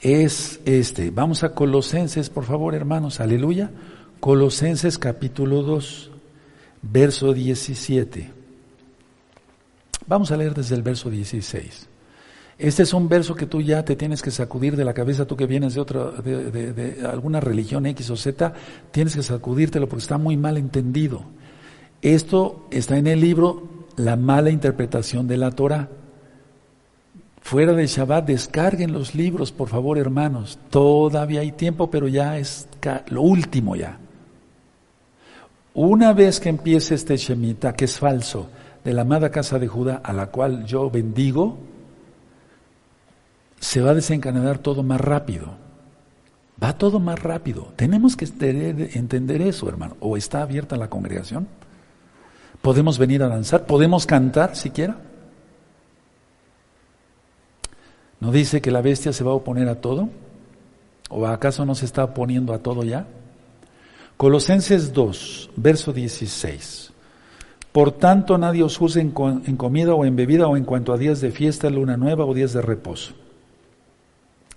es 0.00 0.60
este. 0.64 1.10
Vamos 1.10 1.42
a 1.42 1.54
Colosenses, 1.54 2.30
por 2.30 2.44
favor, 2.44 2.74
hermanos, 2.74 3.18
aleluya. 3.18 3.70
Colosenses 4.20 4.96
capítulo 4.96 5.62
2, 5.62 6.10
verso 6.82 7.32
17. 7.34 8.30
Vamos 10.06 10.30
a 10.30 10.36
leer 10.36 10.54
desde 10.54 10.76
el 10.76 10.82
verso 10.82 11.10
16. 11.10 11.89
Este 12.60 12.82
es 12.82 12.92
un 12.92 13.08
verso 13.08 13.34
que 13.34 13.46
tú 13.46 13.62
ya 13.62 13.86
te 13.86 13.96
tienes 13.96 14.20
que 14.20 14.30
sacudir 14.30 14.76
de 14.76 14.84
la 14.84 14.92
cabeza, 14.92 15.24
tú 15.24 15.34
que 15.34 15.46
vienes 15.46 15.72
de 15.72 15.80
otra, 15.80 16.10
de, 16.10 16.98
alguna 17.10 17.40
religión 17.40 17.86
X 17.86 18.10
o 18.10 18.16
Z, 18.16 18.52
tienes 18.90 19.16
que 19.16 19.22
sacudírtelo 19.22 19.88
porque 19.88 20.02
está 20.02 20.18
muy 20.18 20.36
mal 20.36 20.58
entendido. 20.58 21.22
Esto 22.02 22.66
está 22.70 22.98
en 22.98 23.06
el 23.06 23.18
libro 23.18 23.86
La 23.96 24.16
mala 24.16 24.50
interpretación 24.50 25.26
de 25.26 25.38
la 25.38 25.52
Torah. 25.52 25.88
Fuera 27.40 27.72
de 27.72 27.86
Shabbat, 27.86 28.26
descarguen 28.26 28.92
los 28.92 29.14
libros, 29.14 29.52
por 29.52 29.68
favor, 29.68 29.96
hermanos. 29.96 30.58
Todavía 30.68 31.40
hay 31.40 31.52
tiempo, 31.52 31.90
pero 31.90 32.08
ya 32.08 32.36
es 32.36 32.68
lo 33.08 33.22
último 33.22 33.74
ya. 33.74 33.98
Una 35.72 36.12
vez 36.12 36.40
que 36.40 36.50
empiece 36.50 36.94
este 36.94 37.16
Shemitah, 37.16 37.72
que 37.72 37.86
es 37.86 37.98
falso, 37.98 38.50
de 38.84 38.92
la 38.92 39.00
amada 39.00 39.30
casa 39.30 39.58
de 39.58 39.66
Judá, 39.66 40.02
a 40.04 40.12
la 40.12 40.26
cual 40.26 40.66
yo 40.66 40.90
bendigo, 40.90 41.69
se 43.70 43.80
va 43.80 43.92
a 43.92 43.94
desencadenar 43.94 44.58
todo 44.58 44.82
más 44.82 45.00
rápido. 45.00 45.46
Va 46.60 46.76
todo 46.76 46.98
más 46.98 47.22
rápido. 47.22 47.72
Tenemos 47.76 48.16
que 48.16 48.24
entender 48.24 49.42
eso, 49.42 49.68
hermano. 49.68 49.96
¿O 50.00 50.16
está 50.16 50.42
abierta 50.42 50.76
la 50.76 50.90
congregación? 50.90 51.46
¿Podemos 52.62 52.98
venir 52.98 53.22
a 53.22 53.28
danzar? 53.28 53.66
¿Podemos 53.66 54.06
cantar 54.06 54.56
siquiera? 54.56 54.96
¿No 58.18 58.32
dice 58.32 58.60
que 58.60 58.72
la 58.72 58.82
bestia 58.82 59.12
se 59.12 59.22
va 59.22 59.30
a 59.30 59.34
oponer 59.34 59.68
a 59.68 59.80
todo? 59.80 60.08
¿O 61.08 61.24
acaso 61.28 61.64
no 61.64 61.76
se 61.76 61.84
está 61.84 62.02
oponiendo 62.02 62.52
a 62.52 62.58
todo 62.58 62.82
ya? 62.82 63.06
Colosenses 64.16 64.92
2, 64.92 65.50
verso 65.54 65.92
16. 65.92 66.92
Por 67.70 67.92
tanto, 67.92 68.36
nadie 68.36 68.64
os 68.64 68.76
juzgue 68.76 69.00
en 69.00 69.56
comida 69.56 69.94
o 69.94 70.04
en 70.04 70.16
bebida 70.16 70.48
o 70.48 70.56
en 70.56 70.64
cuanto 70.64 70.92
a 70.92 70.98
días 70.98 71.20
de 71.20 71.30
fiesta, 71.30 71.70
luna 71.70 71.96
nueva 71.96 72.24
o 72.24 72.34
días 72.34 72.52
de 72.52 72.62
reposo 72.62 73.19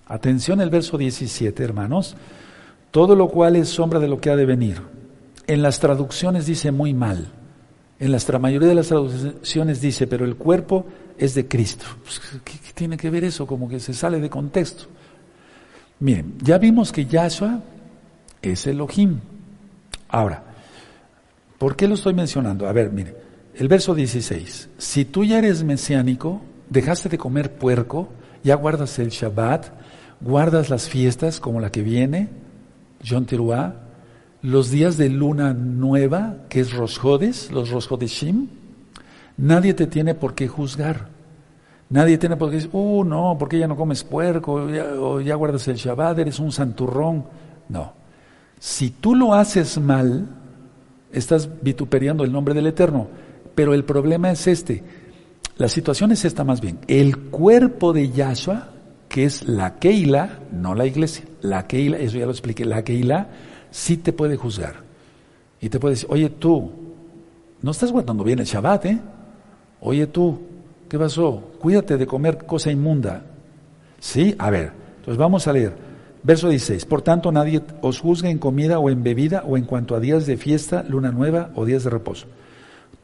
Atención 0.07 0.61
el 0.61 0.69
verso 0.69 0.97
17, 0.97 1.63
hermanos. 1.63 2.15
Todo 2.91 3.15
lo 3.15 3.29
cual 3.29 3.55
es 3.55 3.69
sombra 3.69 3.99
de 3.99 4.07
lo 4.07 4.19
que 4.19 4.29
ha 4.29 4.35
de 4.35 4.45
venir. 4.45 4.81
En 5.47 5.61
las 5.61 5.79
traducciones 5.79 6.45
dice 6.45 6.71
muy 6.71 6.93
mal. 6.93 7.31
En 7.99 8.11
la 8.11 8.39
mayoría 8.39 8.67
de 8.67 8.75
las 8.75 8.87
traducciones 8.87 9.81
dice, 9.81 10.07
pero 10.07 10.25
el 10.25 10.35
cuerpo 10.35 10.85
es 11.17 11.35
de 11.35 11.47
Cristo. 11.47 11.85
Pues, 12.03 12.21
¿qué, 12.43 12.53
tiene 12.73 12.97
que 12.97 13.09
ver 13.09 13.23
eso? 13.23 13.47
Como 13.47 13.69
que 13.69 13.79
se 13.79 13.93
sale 13.93 14.19
de 14.19 14.29
contexto. 14.29 14.85
Miren, 15.99 16.35
ya 16.41 16.57
vimos 16.57 16.91
que 16.91 17.05
Yahshua 17.05 17.61
es 18.41 18.67
Elohim. 18.67 19.19
Ahora, 20.09 20.43
¿por 21.57 21.75
qué 21.75 21.87
lo 21.87 21.95
estoy 21.95 22.13
mencionando? 22.13 22.67
A 22.67 22.73
ver, 22.73 22.91
mire, 22.91 23.15
el 23.55 23.67
verso 23.67 23.95
16. 23.95 24.69
Si 24.77 25.05
tú 25.05 25.23
ya 25.23 25.37
eres 25.37 25.63
mesiánico, 25.63 26.41
dejaste 26.69 27.09
de 27.09 27.17
comer 27.17 27.53
puerco, 27.53 28.09
ya 28.43 28.55
guardas 28.55 28.99
el 28.99 29.09
Shabbat, 29.09 29.67
guardas 30.23 30.69
las 30.69 30.89
fiestas 30.89 31.39
como 31.39 31.59
la 31.59 31.71
que 31.71 31.83
viene, 31.83 32.29
John 33.07 33.25
Teruah, 33.25 33.75
los 34.41 34.71
días 34.71 34.97
de 34.97 35.09
luna 35.09 35.53
nueva, 35.53 36.37
que 36.49 36.59
es 36.59 36.73
Rosjodes, 36.73 37.51
los 37.51 37.69
Rosjodeshim, 37.69 38.47
nadie 39.37 39.73
te 39.73 39.87
tiene 39.87 40.15
por 40.15 40.35
qué 40.35 40.47
juzgar. 40.47 41.13
Nadie 41.89 42.17
tiene 42.17 42.37
por 42.37 42.49
qué 42.49 42.55
decir, 42.55 42.71
uh, 42.73 43.03
no, 43.03 43.35
porque 43.37 43.59
ya 43.59 43.67
no 43.67 43.75
comes 43.75 44.03
puerco, 44.03 44.53
o 44.53 45.21
ya 45.21 45.35
guardas 45.35 45.67
el 45.67 45.75
Shabbat, 45.75 46.17
eres 46.19 46.39
un 46.39 46.51
santurrón. 46.51 47.25
No. 47.69 47.93
Si 48.59 48.89
tú 48.89 49.13
lo 49.13 49.33
haces 49.33 49.77
mal, 49.77 50.27
estás 51.11 51.49
vituperiando 51.61 52.23
el 52.23 52.31
nombre 52.31 52.53
del 52.53 52.67
Eterno. 52.67 53.07
Pero 53.53 53.73
el 53.73 53.83
problema 53.83 54.31
es 54.31 54.47
este. 54.47 54.83
La 55.57 55.67
situación 55.67 56.11
es 56.11 56.25
esta 56.25 56.43
más 56.43 56.59
bien. 56.61 56.79
El 56.87 57.17
cuerpo 57.29 57.93
de 57.93 58.09
Yahshua 58.09 58.69
que 59.13 59.25
es 59.25 59.47
la 59.47 59.75
Keila, 59.75 60.39
no 60.51 60.73
la 60.73 60.87
iglesia. 60.87 61.23
La 61.41 61.67
Keila, 61.67 61.99
eso 61.99 62.17
ya 62.17 62.25
lo 62.25 62.31
expliqué, 62.31 62.65
la 62.65 62.83
Keila 62.83 63.27
sí 63.69 63.97
te 63.97 64.11
puede 64.11 64.37
juzgar. 64.37 64.77
Y 65.61 65.69
te 65.69 65.79
puede 65.79 65.93
decir, 65.93 66.09
oye 66.09 66.31
tú, 66.31 66.71
no 67.61 67.69
estás 67.69 67.91
guardando 67.91 68.23
bien 68.23 68.39
el 68.39 68.47
Shabbat, 68.47 68.85
¿eh? 68.87 68.99
Oye 69.81 70.07
tú, 70.07 70.41
¿qué 70.89 70.97
pasó? 70.97 71.51
Cuídate 71.59 71.95
de 71.97 72.07
comer 72.07 72.39
cosa 72.47 72.71
inmunda. 72.71 73.23
¿Sí? 73.99 74.33
A 74.39 74.49
ver, 74.49 74.71
entonces 74.97 75.17
vamos 75.17 75.47
a 75.47 75.53
leer. 75.53 75.75
Verso 76.23 76.49
16. 76.49 76.83
Por 76.85 77.03
tanto, 77.03 77.31
nadie 77.31 77.61
os 77.81 77.99
juzgue 77.99 78.31
en 78.31 78.39
comida 78.39 78.79
o 78.79 78.89
en 78.89 79.03
bebida 79.03 79.43
o 79.45 79.57
en 79.57 79.65
cuanto 79.65 79.95
a 79.95 79.99
días 79.99 80.25
de 80.25 80.37
fiesta, 80.37 80.83
luna 80.89 81.11
nueva 81.11 81.51
o 81.53 81.65
días 81.65 81.83
de 81.83 81.91
reposo. 81.91 82.25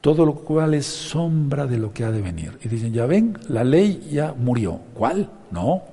Todo 0.01 0.25
lo 0.25 0.33
cual 0.33 0.73
es 0.73 0.87
sombra 0.87 1.67
de 1.67 1.77
lo 1.77 1.93
que 1.93 2.03
ha 2.03 2.09
de 2.09 2.23
venir. 2.23 2.57
Y 2.63 2.67
dicen, 2.67 2.93
ya 2.93 3.05
ven, 3.05 3.37
la 3.47 3.63
ley 3.63 4.09
ya 4.11 4.33
murió. 4.33 4.79
¿Cuál? 4.95 5.29
No 5.51 5.83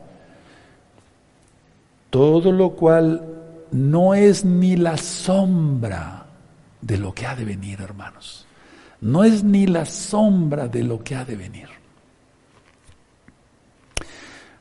todo 2.17 2.51
lo 2.51 2.71
cual 2.71 3.21
no 3.73 4.15
es 4.15 4.43
ni 4.43 4.75
la 4.75 4.97
sombra 4.97 6.25
de 6.81 6.97
lo 6.97 7.13
que 7.13 7.27
ha 7.27 7.37
de 7.37 7.45
venir, 7.45 7.83
hermanos. 7.83 8.47
No 9.03 9.23
es 9.23 9.45
ni 9.45 9.67
la 9.67 9.85
sombra 9.85 10.67
de 10.67 10.83
lo 10.83 11.05
que 11.05 11.15
ha 11.15 11.27
de 11.27 11.37
venir. 11.37 11.69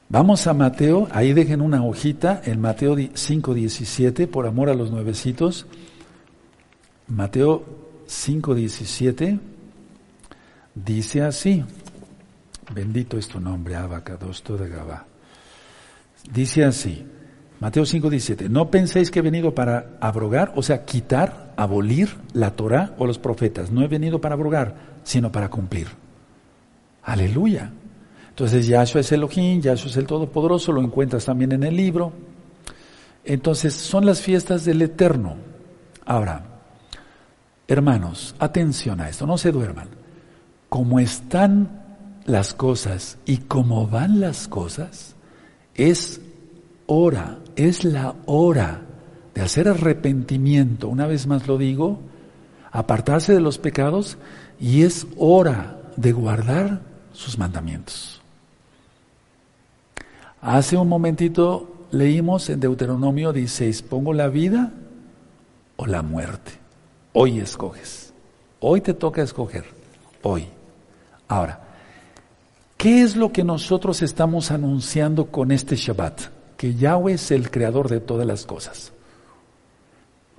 Vamos 0.09 0.45
a 0.47 0.53
Mateo, 0.53 1.07
ahí 1.13 1.31
dejen 1.31 1.61
una 1.61 1.81
hojita, 1.81 2.41
en 2.43 2.59
Mateo 2.59 2.97
5.17, 2.97 4.27
por 4.27 4.47
amor 4.47 4.69
a 4.69 4.73
los 4.73 4.91
nuevecitos. 4.91 5.65
Mateo 7.07 7.63
5.17 8.05 9.39
dice 10.75 11.21
así, 11.21 11.63
bendito 12.73 13.17
es 13.17 13.29
tu 13.29 13.39
nombre, 13.39 13.77
Abacados, 13.77 14.43
de 14.45 14.67
Gabá. 14.67 15.05
Dice 16.33 16.65
así, 16.65 17.05
Mateo 17.59 17.85
5:17. 17.85 18.49
No 18.49 18.69
penséis 18.69 19.11
que 19.11 19.19
he 19.19 19.21
venido 19.21 19.55
para 19.55 19.97
abrogar, 20.01 20.53
o 20.55 20.63
sea, 20.63 20.85
quitar, 20.85 21.53
abolir 21.55 22.09
la 22.33 22.51
Torah 22.51 22.93
o 22.97 23.05
los 23.05 23.17
profetas. 23.17 23.71
No 23.71 23.81
he 23.81 23.87
venido 23.87 24.19
para 24.19 24.35
abrogar, 24.35 24.75
sino 25.03 25.31
para 25.31 25.49
cumplir. 25.49 25.87
Aleluya. 27.03 27.71
Entonces 28.29 28.67
Yahshua 28.67 29.01
es 29.01 29.11
Elohim, 29.11 29.61
Yahshua 29.61 29.89
es 29.89 29.97
el 29.97 30.07
Todopoderoso, 30.07 30.73
lo 30.73 30.81
encuentras 30.81 31.23
también 31.23 31.53
en 31.53 31.63
el 31.63 31.75
libro. 31.75 32.11
Entonces 33.23 33.73
son 33.73 34.05
las 34.05 34.21
fiestas 34.21 34.65
del 34.65 34.81
Eterno. 34.81 35.35
Ahora, 36.05 36.43
hermanos, 37.67 38.35
atención 38.39 38.99
a 38.99 39.09
esto, 39.09 39.25
no 39.25 39.37
se 39.37 39.51
duerman. 39.51 39.87
Como 40.67 40.99
están 40.99 41.81
las 42.25 42.53
cosas 42.53 43.17
y 43.25 43.37
cómo 43.37 43.87
van 43.87 44.19
las 44.19 44.47
cosas, 44.47 45.15
es 45.73 46.19
hora, 46.87 47.37
es 47.55 47.83
la 47.83 48.15
hora 48.25 48.81
de 49.33 49.41
hacer 49.41 49.67
arrepentimiento, 49.67 50.87
una 50.87 51.07
vez 51.07 51.27
más 51.27 51.47
lo 51.47 51.57
digo, 51.57 51.99
apartarse 52.71 53.33
de 53.33 53.41
los 53.41 53.57
pecados 53.57 54.17
y 54.59 54.83
es 54.83 55.07
hora 55.17 55.77
de 55.97 56.11
guardar 56.11 56.81
sus 57.13 57.37
mandamientos. 57.37 58.21
Hace 60.41 60.77
un 60.77 60.87
momentito 60.87 61.87
leímos 61.91 62.49
en 62.49 62.59
Deuteronomio 62.59 63.33
16, 63.33 63.81
pongo 63.83 64.13
la 64.13 64.27
vida 64.27 64.73
o 65.75 65.85
la 65.85 66.01
muerte. 66.01 66.51
Hoy 67.13 67.39
escoges. 67.39 68.13
Hoy 68.59 68.81
te 68.81 68.93
toca 68.93 69.21
escoger. 69.21 69.65
Hoy. 70.21 70.47
Ahora, 71.27 71.65
¿Qué 72.85 73.01
es 73.01 73.15
lo 73.15 73.31
que 73.31 73.43
nosotros 73.43 74.03
estamos 74.03 74.51
anunciando 74.51 75.25
con 75.25 75.51
este 75.51 75.75
Shabbat? 75.75 76.34
Que 76.57 76.75
Yahweh 76.75 77.13
es 77.13 77.31
el 77.31 77.51
creador 77.51 77.89
de 77.89 77.99
todas 77.99 78.25
las 78.25 78.45
cosas. 78.45 78.91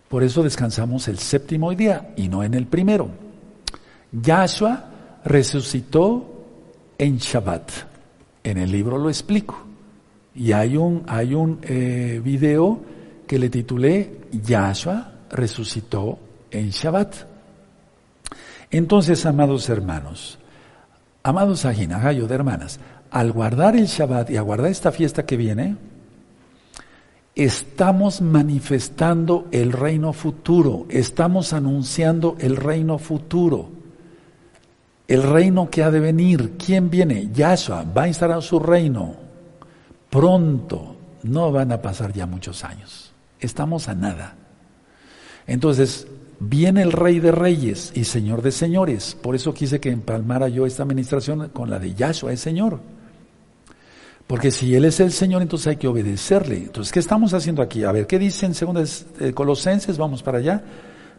Por 0.08 0.22
eso 0.22 0.42
descansamos 0.42 1.08
el 1.08 1.18
séptimo 1.18 1.72
día 1.74 2.12
y 2.16 2.28
no 2.28 2.42
en 2.42 2.54
el 2.54 2.66
primero. 2.66 3.08
Yahshua 4.12 4.84
resucitó 5.24 6.44
en 6.98 7.18
Shabbat. 7.18 7.70
En 8.44 8.58
el 8.58 8.70
libro 8.70 8.98
lo 8.98 9.08
explico. 9.08 9.64
Y 10.34 10.52
hay 10.52 10.76
un, 10.76 11.04
hay 11.08 11.34
un 11.34 11.58
eh, 11.62 12.20
video 12.22 12.80
que 13.26 13.38
le 13.38 13.50
titulé 13.50 14.20
Yahshua 14.30 15.12
resucitó 15.30 16.18
en 16.50 16.70
Shabbat. 16.70 17.14
Entonces, 18.70 19.24
amados 19.26 19.68
hermanos, 19.68 20.38
amados 21.22 21.64
ajinajayo 21.64 22.26
de 22.26 22.34
hermanas, 22.34 22.80
al 23.10 23.32
guardar 23.32 23.76
el 23.76 23.86
Shabbat 23.86 24.30
y 24.30 24.36
a 24.36 24.42
guardar 24.42 24.70
esta 24.70 24.92
fiesta 24.92 25.24
que 25.24 25.36
viene, 25.36 25.76
estamos 27.36 28.22
manifestando 28.22 29.46
el 29.52 29.70
reino 29.70 30.14
futuro, 30.14 30.86
estamos 30.88 31.52
anunciando 31.52 32.36
el 32.40 32.56
reino 32.56 32.98
futuro, 32.98 33.68
el 35.06 35.22
reino 35.22 35.68
que 35.68 35.82
ha 35.82 35.90
de 35.90 36.00
venir. 36.00 36.54
¿Quién 36.56 36.88
viene? 36.88 37.28
Yahshua 37.32 37.84
va 37.84 38.04
a 38.04 38.08
instalar 38.08 38.42
su 38.42 38.58
reino 38.58 39.14
pronto, 40.08 40.96
no 41.24 41.52
van 41.52 41.72
a 41.72 41.82
pasar 41.82 42.12
ya 42.14 42.24
muchos 42.24 42.64
años, 42.64 43.12
estamos 43.38 43.88
a 43.88 43.94
nada. 43.94 44.34
Entonces, 45.46 46.08
viene 46.40 46.82
el 46.82 46.90
Rey 46.90 47.20
de 47.20 47.32
Reyes 47.32 47.92
y 47.94 48.04
Señor 48.04 48.40
de 48.40 48.50
Señores. 48.50 49.14
Por 49.20 49.34
eso 49.34 49.52
quise 49.52 49.78
que 49.78 49.90
empalmara 49.90 50.48
yo 50.48 50.64
esta 50.64 50.84
administración 50.84 51.50
con 51.50 51.68
la 51.68 51.78
de 51.78 51.94
Yahshua, 51.94 52.32
el 52.32 52.38
Señor. 52.38 52.80
Porque 54.26 54.50
si 54.50 54.74
Él 54.74 54.84
es 54.84 54.98
el 55.00 55.12
Señor, 55.12 55.42
entonces 55.42 55.68
hay 55.68 55.76
que 55.76 55.86
obedecerle. 55.86 56.56
Entonces, 56.56 56.92
¿qué 56.92 56.98
estamos 56.98 57.32
haciendo 57.32 57.62
aquí? 57.62 57.84
A 57.84 57.92
ver, 57.92 58.06
¿qué 58.06 58.18
dicen 58.18 58.54
según 58.54 58.76
eh, 58.78 59.32
Colosenses? 59.32 59.98
Vamos 59.98 60.22
para 60.22 60.38
allá. 60.38 60.62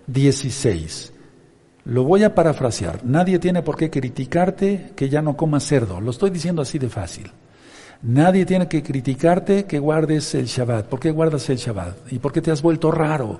16. 0.07 1.13
Lo 1.85 2.03
voy 2.03 2.23
a 2.23 2.35
parafrasear. 2.35 3.05
Nadie 3.05 3.39
tiene 3.39 3.61
por 3.61 3.77
qué 3.77 3.89
criticarte 3.89 4.91
que 4.95 5.07
ya 5.07 5.21
no 5.21 5.37
comas 5.37 5.63
cerdo. 5.63 6.01
Lo 6.01 6.11
estoy 6.11 6.31
diciendo 6.31 6.61
así 6.61 6.79
de 6.79 6.89
fácil. 6.89 7.31
Nadie 8.01 8.45
tiene 8.45 8.67
que 8.67 8.83
criticarte 8.83 9.65
que 9.65 9.79
guardes 9.79 10.35
el 10.35 10.45
Shabbat. 10.45 10.87
¿Por 10.87 10.99
qué 10.99 11.11
guardas 11.11 11.49
el 11.49 11.57
Shabbat? 11.57 12.11
¿Y 12.11 12.19
por 12.19 12.33
qué 12.33 12.41
te 12.41 12.51
has 12.51 12.61
vuelto 12.61 12.91
raro? 12.91 13.39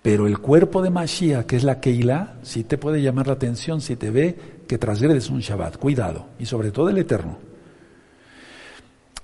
Pero 0.00 0.26
el 0.26 0.38
cuerpo 0.38 0.80
de 0.80 0.88
Mashiach, 0.88 1.44
que 1.44 1.56
es 1.56 1.64
la 1.64 1.78
Keilah, 1.78 2.36
sí 2.42 2.64
te 2.64 2.78
puede 2.78 3.02
llamar 3.02 3.26
la 3.26 3.34
atención 3.34 3.82
si 3.82 3.96
te 3.96 4.10
ve 4.10 4.36
que 4.66 4.78
transgredes 4.78 5.28
un 5.28 5.40
Shabbat. 5.40 5.76
Cuidado. 5.76 6.26
Y 6.38 6.46
sobre 6.46 6.70
todo 6.70 6.88
el 6.88 6.96
Eterno. 6.96 7.45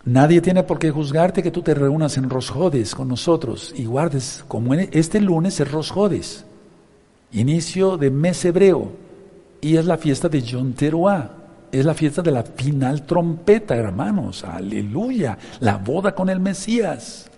Nadie 0.05 0.41
tiene 0.41 0.65
por 0.65 0.81
qué 0.81 0.91
juzgarte 0.91 1.43
que 1.43 1.53
tú 1.53 1.63
te 1.63 1.75
reúnas 1.75 2.17
en 2.17 2.29
Rosjodes 2.29 2.95
con 2.95 3.07
nosotros 3.07 3.73
y 3.77 3.85
guardes, 3.85 4.45
como 4.49 4.75
este 4.75 5.21
lunes 5.21 5.61
es 5.61 5.71
Rosjodes, 5.71 6.45
inicio 7.31 7.97
de 7.97 8.11
mes 8.11 8.45
hebreo, 8.45 8.91
y 9.61 9.77
es 9.77 9.87
la 9.87 9.99
fiesta 9.99 10.29
de 10.29 10.43
Yom 10.43 10.73
Teruah, 10.73 11.31
es 11.71 11.85
la 11.85 11.95
fiesta 11.95 12.21
de 12.21 12.33
la 12.33 12.43
final 12.43 13.07
trompeta, 13.07 13.77
hermanos, 13.77 14.43
aleluya, 14.43 15.39
la 15.61 15.77
boda 15.77 16.15
con 16.15 16.29
el 16.29 16.41
Mesías. 16.41 17.31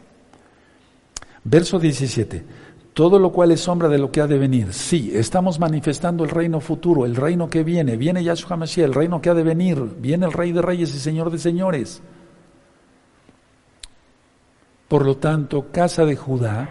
Verso 1.45 1.79
17 1.79 2.65
todo 2.95 3.19
lo 3.19 3.33
cual 3.33 3.51
es 3.51 3.61
sombra 3.61 3.89
de 3.89 3.99
lo 3.99 4.13
que 4.13 4.21
ha 4.21 4.29
de 4.29 4.39
venir. 4.39 4.73
Sí, 4.73 5.11
estamos 5.13 5.59
manifestando 5.59 6.23
el 6.23 6.31
reino 6.31 6.61
futuro, 6.61 7.05
el 7.05 7.17
reino 7.17 7.51
que 7.51 7.65
viene. 7.65 7.97
Viene 7.97 8.23
Yahshua 8.23 8.57
Mashiach, 8.57 8.87
el 8.87 8.95
reino 8.95 9.21
que 9.21 9.31
ha 9.31 9.35
de 9.35 9.43
venir. 9.43 9.77
Viene 9.99 10.27
el 10.27 10.33
Rey 10.33 10.53
de 10.53 10.63
Reyes 10.63 10.95
y 10.95 11.01
Señor 11.01 11.33
de 11.33 11.39
Señores. 11.39 12.01
Por 14.95 15.05
lo 15.05 15.17
tanto, 15.17 15.73
casa 15.73 16.05
de 16.05 16.15
Judá, 16.15 16.69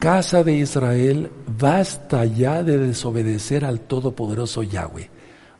casa 0.00 0.42
de 0.42 0.54
Israel, 0.54 1.30
basta 1.46 2.24
ya 2.24 2.64
de 2.64 2.78
desobedecer 2.78 3.64
al 3.64 3.78
Todopoderoso 3.78 4.64
Yahweh. 4.64 5.08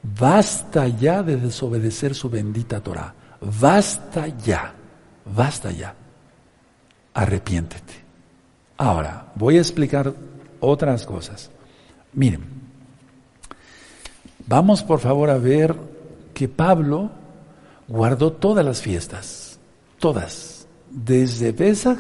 Basta 0.02 0.88
ya 0.88 1.22
de 1.22 1.36
desobedecer 1.36 2.16
su 2.16 2.28
bendita 2.28 2.80
Torah. 2.80 3.14
Basta 3.60 4.26
ya, 4.26 4.74
basta 5.24 5.70
ya. 5.70 5.94
Arrepiéntete. 7.14 7.94
Ahora, 8.78 9.30
voy 9.36 9.58
a 9.58 9.60
explicar 9.60 10.12
otras 10.58 11.06
cosas. 11.06 11.48
Miren, 12.12 12.42
vamos 14.48 14.82
por 14.82 14.98
favor 14.98 15.30
a 15.30 15.38
ver 15.38 15.76
que 16.34 16.48
Pablo 16.48 17.08
guardó 17.86 18.32
todas 18.32 18.64
las 18.64 18.82
fiestas, 18.82 19.60
todas, 20.00 20.51
desde 20.92 21.52
Pesach 21.52 21.98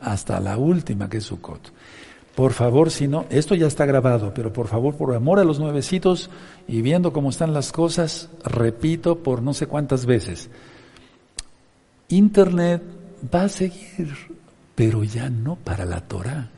hasta 0.00 0.40
la 0.40 0.56
última 0.56 1.08
que 1.08 1.18
es 1.18 1.24
Sukkot. 1.24 1.72
Por 2.34 2.52
favor, 2.52 2.90
si 2.90 3.08
no, 3.08 3.26
esto 3.28 3.54
ya 3.54 3.66
está 3.66 3.84
grabado, 3.84 4.32
pero 4.34 4.52
por 4.52 4.66
favor, 4.66 4.96
por 4.96 5.14
amor 5.14 5.38
a 5.38 5.44
los 5.44 5.60
nuevecitos 5.60 6.30
y 6.66 6.80
viendo 6.80 7.12
cómo 7.12 7.28
están 7.28 7.52
las 7.52 7.72
cosas, 7.72 8.30
repito 8.42 9.18
por 9.18 9.42
no 9.42 9.52
sé 9.52 9.66
cuántas 9.66 10.06
veces, 10.06 10.48
Internet 12.08 12.82
va 13.32 13.44
a 13.44 13.48
seguir 13.48 14.32
pero 14.74 15.04
ya 15.04 15.30
no 15.30 15.56
para 15.56 15.84
la 15.84 16.00
Torah. 16.00 16.48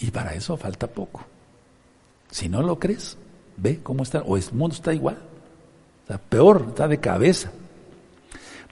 Y 0.00 0.10
para 0.10 0.34
eso 0.34 0.56
falta 0.56 0.86
poco. 0.86 1.24
Si 2.30 2.48
no 2.48 2.62
lo 2.62 2.78
crees, 2.78 3.16
ve 3.56 3.80
cómo 3.82 4.02
está, 4.02 4.20
o 4.22 4.36
el 4.36 4.44
mundo 4.52 4.74
está 4.74 4.94
igual. 4.94 5.18
Está 6.02 6.18
peor, 6.18 6.66
está 6.68 6.88
de 6.88 6.98
cabeza. 6.98 7.52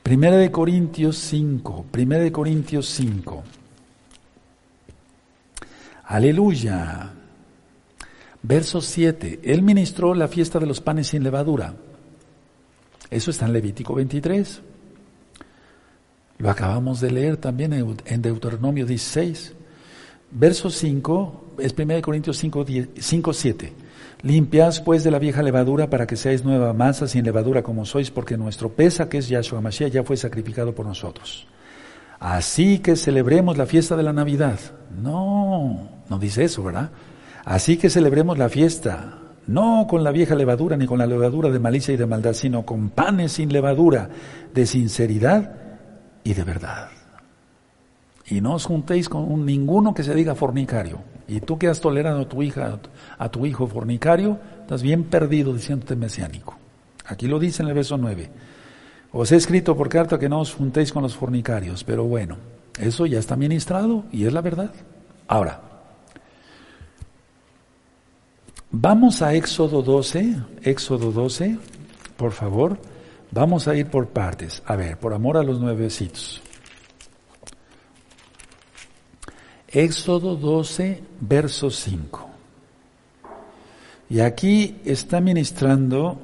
Primera 0.09 0.39
de 0.39 0.51
Corintios 0.51 1.19
5, 1.19 1.85
Primera 1.91 2.25
de 2.25 2.33
Corintios 2.33 2.87
5. 2.89 3.45
Aleluya. 6.05 7.13
Verso 8.43 8.81
7. 8.81 9.41
Él 9.43 9.61
ministró 9.61 10.15
la 10.15 10.27
fiesta 10.27 10.59
de 10.59 10.65
los 10.65 10.81
panes 10.81 11.09
sin 11.09 11.23
levadura. 11.23 11.75
Eso 13.11 13.31
está 13.31 13.45
en 13.45 13.53
Levítico 13.53 13.97
23. 13.97 14.63
Lo 16.39 16.49
acabamos 16.49 17.03
de 17.03 17.11
leer 17.11 17.37
también 17.37 17.75
en 17.75 18.23
Deuteronomio 18.23 18.87
16. 18.87 19.53
Verso 20.31 20.71
5, 20.71 21.57
es 21.59 21.75
1 21.79 22.01
Corintios 22.01 22.39
5, 22.39 22.65
5, 22.99 23.33
7. 23.35 23.73
Limpias 24.23 24.81
pues 24.81 25.05
de 25.05 25.13
la 25.13 25.21
vieja 25.21 25.43
levadura 25.43 25.91
para 25.91 26.07
que 26.07 26.17
seáis 26.17 26.45
nueva 26.45 26.73
masa 26.73 27.07
sin 27.07 27.25
levadura 27.25 27.63
como 27.63 27.85
sois, 27.85 28.11
porque 28.11 28.37
nuestro 28.37 28.71
pesa, 28.71 29.09
que 29.09 29.19
es 29.19 29.29
Yahshua 29.29 29.61
Mashiach, 29.61 29.93
ya 29.93 30.03
fue 30.03 30.17
sacrificado 30.17 30.75
por 30.75 30.87
nosotros. 30.87 31.47
Así 32.19 32.81
que 32.81 32.97
celebremos 32.97 33.57
la 33.57 33.67
fiesta 33.67 33.97
de 33.97 34.03
la 34.03 34.13
Navidad. 34.13 34.59
No, 35.01 35.89
no 36.09 36.19
dice 36.19 36.45
eso, 36.45 36.65
¿verdad? 36.65 36.91
Así 37.45 37.77
que 37.77 37.91
celebremos 37.91 38.39
la 38.39 38.49
fiesta, 38.49 39.19
no 39.47 39.87
con 39.89 40.03
la 40.03 40.11
vieja 40.11 40.35
levadura 40.35 40.77
ni 40.77 40.87
con 40.87 40.99
la 40.99 41.07
levadura 41.07 41.49
de 41.49 41.61
malicia 41.61 41.95
y 41.95 41.97
de 41.97 42.07
maldad, 42.07 42.33
sino 42.33 42.67
con 42.67 42.91
panes 42.91 43.33
sin 43.33 43.53
levadura, 43.53 44.11
de 44.53 44.67
sinceridad 44.67 45.53
y 46.25 46.35
de 46.35 46.43
verdad. 46.43 46.89
Y 48.27 48.41
no 48.41 48.55
os 48.55 48.67
juntéis 48.67 49.09
con 49.09 49.47
ninguno 49.47 49.95
que 49.95 50.03
se 50.03 50.15
diga 50.15 50.35
fornicario. 50.35 50.99
Y 51.29 51.41
tú 51.41 51.59
que 51.59 51.69
has 51.69 51.81
tolerado 51.81 52.23
a 52.23 52.29
tu 52.29 52.43
hija, 52.43 52.81
a 53.19 53.29
tu 53.29 53.45
hijo 53.45 53.67
fornicario, 53.67 54.39
estás 54.63 54.83
bien 54.83 55.05
perdido 55.05 55.53
diciéndote 55.53 55.95
mesiánico. 55.95 56.57
Aquí 57.05 57.29
lo 57.29 57.39
dice 57.39 57.63
en 57.63 57.69
el 57.69 57.75
verso 57.75 57.99
9. 57.99 58.31
Os 59.13 59.31
he 59.33 59.37
escrito 59.37 59.77
por 59.77 59.89
carta 59.89 60.19
que 60.19 60.29
no 60.29 60.41
os 60.41 60.55
juntéis 60.55 60.93
con 60.93 61.03
los 61.03 61.15
fornicarios, 61.15 61.85
pero 61.85 62.05
bueno, 62.05 62.37
eso 62.79 63.07
ya 63.07 63.19
está 63.19 63.37
ministrado 63.37 64.05
y 64.11 64.25
es 64.25 64.33
la 64.33 64.41
verdad. 64.41 64.73
Ahora, 65.27 65.61
vamos 68.71 69.21
a 69.21 69.35
Éxodo 69.35 69.83
12, 69.83 70.37
Éxodo 70.63 71.13
12, 71.13 71.59
por 72.17 72.33
favor. 72.33 72.79
Vamos 73.31 73.69
a 73.69 73.77
ir 73.77 73.87
por 73.87 74.09
partes. 74.09 74.63
A 74.65 74.77
ver, 74.77 74.99
por 74.99 75.13
amor 75.13 75.37
a 75.37 75.43
los 75.43 75.61
nuevecitos. 75.61 76.43
Éxodo 79.71 80.37
12, 80.37 81.03
verso 81.21 81.71
5. 81.71 82.29
Y 84.11 84.21
aquí 84.21 84.81
está 84.85 85.21
ministrando, 85.21 86.19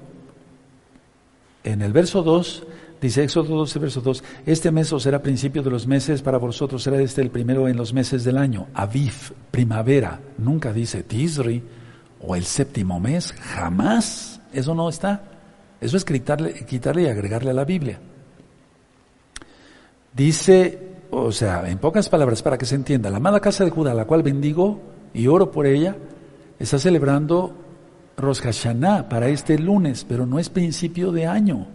en 1.63 1.83
el 1.83 1.93
verso 1.93 2.23
2, 2.23 2.65
dice 3.01 3.25
Éxodo 3.25 3.57
12, 3.57 3.79
verso 3.79 4.01
2, 4.01 4.25
este 4.47 4.71
mes 4.71 4.91
os 4.93 5.03
será 5.03 5.23
principio 5.23 5.63
de 5.63 5.71
los 5.71 5.87
meses, 5.87 6.23
para 6.23 6.39
vosotros 6.39 6.83
será 6.83 7.01
este 7.01 7.21
el 7.21 7.31
primero 7.31 7.69
en 7.69 7.77
los 7.77 7.93
meses 7.93 8.25
del 8.25 8.39
año, 8.39 8.69
Aviv, 8.73 9.35
primavera, 9.51 10.21
nunca 10.39 10.73
dice 10.73 11.03
Tisri, 11.03 11.63
o 12.21 12.35
el 12.35 12.45
séptimo 12.45 12.99
mes, 12.99 13.33
jamás, 13.33 14.41
eso 14.55 14.75
no 14.75 14.89
está. 14.89 15.31
Eso 15.81 15.99
es 15.99 16.05
quitarle, 16.07 16.65
quitarle 16.65 17.03
y 17.03 17.07
agregarle 17.09 17.51
a 17.51 17.55
la 17.55 17.67
Biblia. 17.67 18.01
Dice, 20.15 20.94
o 21.17 21.33
sea, 21.33 21.69
en 21.69 21.79
pocas 21.79 22.09
palabras, 22.09 22.43
para 22.43 22.59
que 22.59 22.67
se 22.67 22.75
entienda, 22.75 23.11
la 23.11 23.19
amada 23.19 23.41
casa 23.41 23.65
de 23.65 23.71
Judá, 23.71 23.95
la 23.95 24.05
cual 24.05 24.23
bendigo 24.23 24.81
y 25.13 25.27
oro 25.27 25.51
por 25.51 25.67
ella, 25.67 25.97
está 26.59 26.79
celebrando 26.79 27.55
Rosh 28.17 28.41
Hashanah 28.41 29.09
para 29.09 29.29
este 29.29 29.59
lunes, 29.59 30.05
pero 30.09 30.27
no 30.27 30.39
es 30.39 30.49
principio 30.49 31.13
de 31.13 31.27
año, 31.27 31.67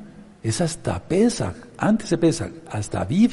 es 0.44 0.62
hasta 0.62 1.00
Pesach, 1.08 1.56
antes 1.78 2.10
de 2.10 2.18
Pesach, 2.18 2.52
hasta 2.70 3.02
Aviv. 3.02 3.32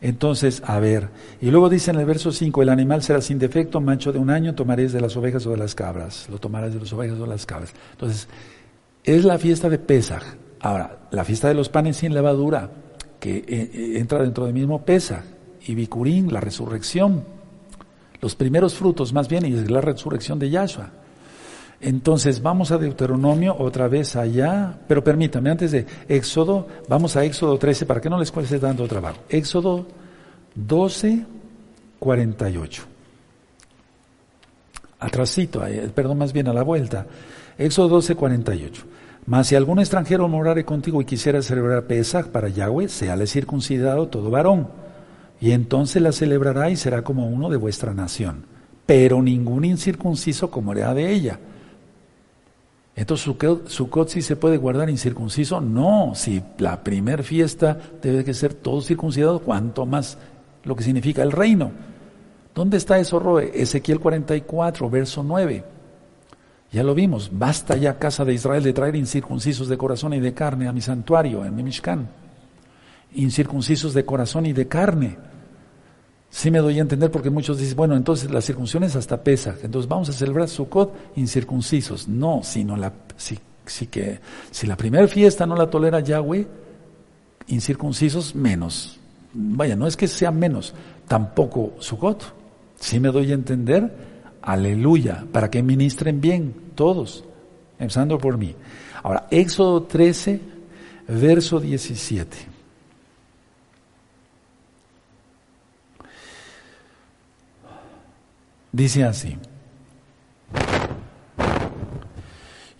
Entonces, 0.00 0.62
a 0.66 0.80
ver, 0.80 1.10
y 1.40 1.50
luego 1.50 1.68
dice 1.68 1.92
en 1.92 1.98
el 1.98 2.04
verso 2.04 2.32
5, 2.32 2.62
el 2.62 2.70
animal 2.70 3.02
será 3.02 3.20
sin 3.20 3.38
defecto, 3.38 3.80
mancho 3.80 4.12
de 4.12 4.18
un 4.18 4.30
año, 4.30 4.54
tomaréis 4.54 4.92
de 4.92 5.00
las 5.00 5.16
ovejas 5.16 5.46
o 5.46 5.50
de 5.50 5.56
las 5.56 5.76
cabras, 5.76 6.28
lo 6.28 6.38
tomarás 6.38 6.74
de 6.74 6.80
las 6.80 6.92
ovejas 6.92 7.18
o 7.18 7.22
de 7.22 7.28
las 7.28 7.46
cabras. 7.46 7.72
Entonces, 7.92 8.26
es 9.04 9.24
la 9.24 9.38
fiesta 9.38 9.68
de 9.68 9.78
Pesach. 9.78 10.24
Ahora, 10.60 10.98
la 11.12 11.24
fiesta 11.24 11.48
de 11.48 11.54
los 11.54 11.68
panes 11.68 11.98
sin 11.98 12.14
levadura, 12.14 12.70
que 13.22 13.36
eh, 13.36 13.44
eh, 13.46 13.92
entra 13.98 14.20
dentro 14.20 14.46
del 14.46 14.52
mismo 14.52 14.84
Pesach, 14.84 15.22
y 15.64 15.76
Bikurín, 15.76 16.32
la 16.32 16.40
resurrección, 16.40 17.22
los 18.20 18.34
primeros 18.34 18.74
frutos 18.74 19.12
más 19.12 19.28
bien, 19.28 19.46
y 19.46 19.54
es 19.54 19.70
la 19.70 19.80
resurrección 19.80 20.40
de 20.40 20.50
Yahshua. 20.50 20.90
Entonces 21.80 22.42
vamos 22.42 22.72
a 22.72 22.78
Deuteronomio 22.78 23.54
otra 23.56 23.86
vez 23.86 24.16
allá, 24.16 24.76
pero 24.88 25.04
permítame, 25.04 25.50
antes 25.50 25.70
de 25.70 25.86
Éxodo, 26.08 26.66
vamos 26.88 27.14
a 27.14 27.24
Éxodo 27.24 27.58
13 27.58 27.86
para 27.86 28.00
que 28.00 28.10
no 28.10 28.18
les 28.18 28.32
cueste 28.32 28.58
tanto 28.58 28.88
trabajo. 28.88 29.18
Éxodo 29.28 29.86
12, 30.56 31.24
48. 32.00 32.82
Atrasito, 34.98 35.62
perdón, 35.94 36.18
más 36.18 36.32
bien 36.32 36.48
a 36.48 36.52
la 36.52 36.64
vuelta. 36.64 37.06
Éxodo 37.56 37.88
12, 37.88 38.16
48. 38.16 38.82
Mas 39.26 39.48
si 39.48 39.54
algún 39.54 39.78
extranjero 39.78 40.26
morare 40.28 40.64
contigo 40.64 41.00
y 41.00 41.04
quisiera 41.04 41.42
celebrar 41.42 41.84
Pesach 41.86 42.26
para 42.28 42.48
Yahweh, 42.48 42.88
séale 42.88 43.26
circuncidado 43.26 44.08
todo 44.08 44.30
varón. 44.30 44.68
Y 45.40 45.52
entonces 45.52 46.02
la 46.02 46.12
celebrará 46.12 46.70
y 46.70 46.76
será 46.76 47.02
como 47.02 47.28
uno 47.28 47.50
de 47.50 47.56
vuestra 47.56 47.94
nación. 47.94 48.46
Pero 48.86 49.22
ningún 49.22 49.64
incircunciso 49.64 50.50
comerá 50.50 50.92
de 50.94 51.10
ella 51.10 51.38
entonces, 52.94 53.34
¿Sukkot 53.66 54.08
sí 54.08 54.20
se 54.20 54.36
puede 54.36 54.58
guardar 54.58 54.90
incircunciso? 54.90 55.60
No, 55.60 56.12
si 56.14 56.42
la 56.58 56.84
primer 56.84 57.22
fiesta 57.22 57.78
debe 58.02 58.24
que 58.24 58.34
ser 58.34 58.52
todo 58.52 58.82
circuncidado, 58.82 59.40
cuanto 59.40 59.86
más 59.86 60.18
lo 60.64 60.76
que 60.76 60.84
significa 60.84 61.22
el 61.22 61.32
reino. 61.32 61.72
¿Dónde 62.54 62.76
está 62.76 62.98
eso, 62.98 63.18
Roe? 63.18 63.50
Ezequiel 63.54 63.98
44, 63.98 64.90
verso 64.90 65.22
9. 65.22 65.64
Ya 66.72 66.82
lo 66.82 66.94
vimos, 66.94 67.30
basta 67.30 67.76
ya, 67.76 67.98
casa 67.98 68.24
de 68.24 68.32
Israel, 68.32 68.62
de 68.62 68.72
traer 68.72 68.96
incircuncisos 68.96 69.68
de 69.68 69.76
corazón 69.76 70.14
y 70.14 70.20
de 70.20 70.32
carne 70.32 70.68
a 70.68 70.72
mi 70.72 70.80
santuario, 70.80 71.44
en 71.44 71.54
mi 71.54 71.62
Mishkan. 71.62 72.08
Incircuncisos 73.14 73.92
de 73.92 74.06
corazón 74.06 74.46
y 74.46 74.54
de 74.54 74.66
carne. 74.68 75.18
Sí 76.30 76.50
me 76.50 76.60
doy 76.60 76.78
a 76.78 76.80
entender 76.80 77.10
porque 77.10 77.28
muchos 77.28 77.58
dicen, 77.58 77.76
bueno, 77.76 77.94
entonces 77.94 78.30
la 78.30 78.40
circuncisión 78.40 78.84
es 78.84 78.96
hasta 78.96 79.22
pesa, 79.22 79.54
entonces 79.62 79.86
vamos 79.86 80.08
a 80.08 80.14
celebrar 80.14 80.48
Sukkot 80.48 80.94
incircuncisos. 81.16 82.08
No, 82.08 82.40
sino 82.42 82.74
la, 82.74 82.90
si, 83.18 83.38
si, 83.66 83.88
que, 83.88 84.20
si 84.50 84.66
la 84.66 84.76
primera 84.78 85.06
fiesta 85.08 85.44
no 85.44 85.54
la 85.54 85.68
tolera 85.68 86.00
Yahweh, 86.00 86.46
incircuncisos 87.48 88.34
menos. 88.34 88.98
Vaya, 89.34 89.76
no 89.76 89.86
es 89.86 89.94
que 89.94 90.08
sea 90.08 90.30
menos, 90.30 90.72
tampoco 91.06 91.74
Sukkot. 91.80 92.34
Sí 92.80 92.98
me 92.98 93.10
doy 93.10 93.30
a 93.30 93.34
entender, 93.34 94.11
aleluya, 94.42 95.24
para 95.32 95.50
que 95.50 95.62
ministren 95.62 96.20
bien 96.20 96.54
todos, 96.74 97.24
empezando 97.78 98.18
por 98.18 98.36
mí. 98.36 98.54
Ahora, 99.02 99.26
Éxodo 99.30 99.84
13, 99.84 100.40
verso 101.08 101.60
17. 101.60 102.52
Dice 108.72 109.04
así. 109.04 109.36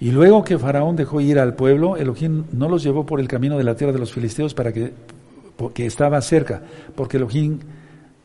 Y 0.00 0.10
luego 0.10 0.42
que 0.42 0.58
Faraón 0.58 0.96
dejó 0.96 1.20
ir 1.20 1.38
al 1.38 1.54
pueblo, 1.54 1.96
Elohim 1.96 2.44
no 2.50 2.68
los 2.68 2.82
llevó 2.82 3.06
por 3.06 3.20
el 3.20 3.28
camino 3.28 3.56
de 3.56 3.62
la 3.62 3.76
tierra 3.76 3.92
de 3.92 4.00
los 4.00 4.12
filisteos 4.12 4.52
para 4.52 4.72
que, 4.72 4.92
porque 5.56 5.86
estaba 5.86 6.20
cerca, 6.22 6.62
porque 6.96 7.18
Elohim, 7.18 7.60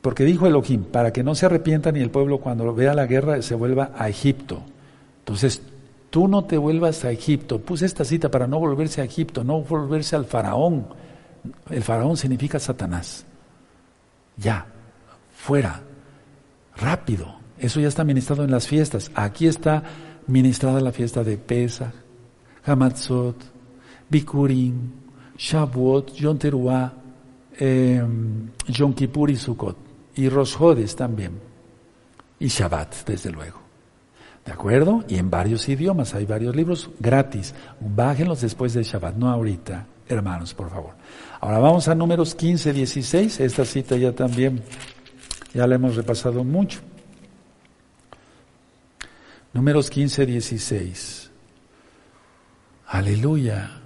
porque 0.01 0.23
dijo 0.23 0.47
Elohim, 0.47 0.83
para 0.83 1.11
que 1.11 1.23
no 1.23 1.35
se 1.35 1.45
arrepientan 1.45 1.95
y 1.95 2.01
el 2.01 2.11
pueblo 2.11 2.39
cuando 2.39 2.73
vea 2.73 2.93
la 2.93 3.05
guerra 3.07 3.41
se 3.41 3.55
vuelva 3.55 3.91
a 3.97 4.09
Egipto. 4.09 4.61
Entonces, 5.19 5.61
tú 6.09 6.27
no 6.27 6.45
te 6.45 6.57
vuelvas 6.57 7.03
a 7.03 7.11
Egipto. 7.11 7.59
Puse 7.59 7.85
esta 7.85 8.05
cita 8.05 8.29
para 8.29 8.47
no 8.47 8.59
volverse 8.59 9.01
a 9.01 9.03
Egipto, 9.03 9.43
no 9.43 9.61
volverse 9.61 10.15
al 10.15 10.25
faraón. 10.25 10.87
El 11.69 11.83
faraón 11.83 12.15
significa 12.15 12.59
Satanás. 12.59 13.25
Ya, 14.37 14.67
fuera, 15.35 15.81
rápido. 16.75 17.35
Eso 17.57 17.79
ya 17.79 17.87
está 17.87 18.03
ministrado 18.03 18.43
en 18.43 18.51
las 18.51 18.67
fiestas. 18.67 19.11
Aquí 19.15 19.47
está 19.47 19.83
ministrada 20.27 20.79
la 20.79 20.91
fiesta 20.91 21.23
de 21.23 21.37
Pesach, 21.37 21.93
Hamatzot, 22.65 23.35
Bikurim, 24.09 24.91
Shavuot, 25.37 26.13
Yom 26.13 26.37
Teruah, 26.37 26.93
em, 27.59 28.49
Yom 28.67 28.93
Kippur 28.93 29.31
y 29.31 29.35
Sukkot. 29.35 29.86
Y 30.17 30.29
Rosjodes 30.29 30.95
también. 30.95 31.39
Y 32.39 32.47
Shabbat, 32.47 33.05
desde 33.05 33.29
luego. 33.31 33.61
¿De 34.45 34.51
acuerdo? 34.51 35.03
Y 35.07 35.17
en 35.17 35.29
varios 35.29 35.69
idiomas, 35.69 36.15
hay 36.15 36.25
varios 36.25 36.55
libros 36.55 36.89
gratis. 36.99 37.53
Bájenlos 37.79 38.41
después 38.41 38.73
de 38.73 38.83
Shabbat, 38.83 39.15
no 39.15 39.29
ahorita, 39.29 39.85
hermanos, 40.07 40.53
por 40.53 40.69
favor. 40.69 40.93
Ahora 41.39 41.59
vamos 41.59 41.87
a 41.87 41.95
números 41.95 42.33
15, 42.33 42.73
16. 42.73 43.39
Esta 43.39 43.63
cita 43.63 43.95
ya 43.95 44.11
también, 44.13 44.63
ya 45.53 45.67
la 45.67 45.75
hemos 45.75 45.95
repasado 45.95 46.43
mucho. 46.43 46.79
Números 49.53 49.89
15, 49.89 50.25
16. 50.25 51.31
Aleluya. 52.87 53.81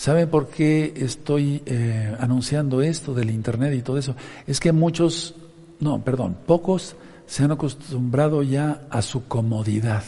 ¿Saben 0.00 0.30
por 0.30 0.48
qué 0.48 0.94
estoy 0.96 1.62
eh, 1.66 2.16
anunciando 2.18 2.80
esto 2.80 3.12
del 3.12 3.28
Internet 3.28 3.74
y 3.74 3.82
todo 3.82 3.98
eso? 3.98 4.16
Es 4.46 4.58
que 4.58 4.72
muchos, 4.72 5.34
no, 5.78 6.02
perdón, 6.02 6.38
pocos 6.46 6.96
se 7.26 7.44
han 7.44 7.50
acostumbrado 7.50 8.42
ya 8.42 8.80
a 8.88 9.02
su 9.02 9.28
comodidad. 9.28 10.02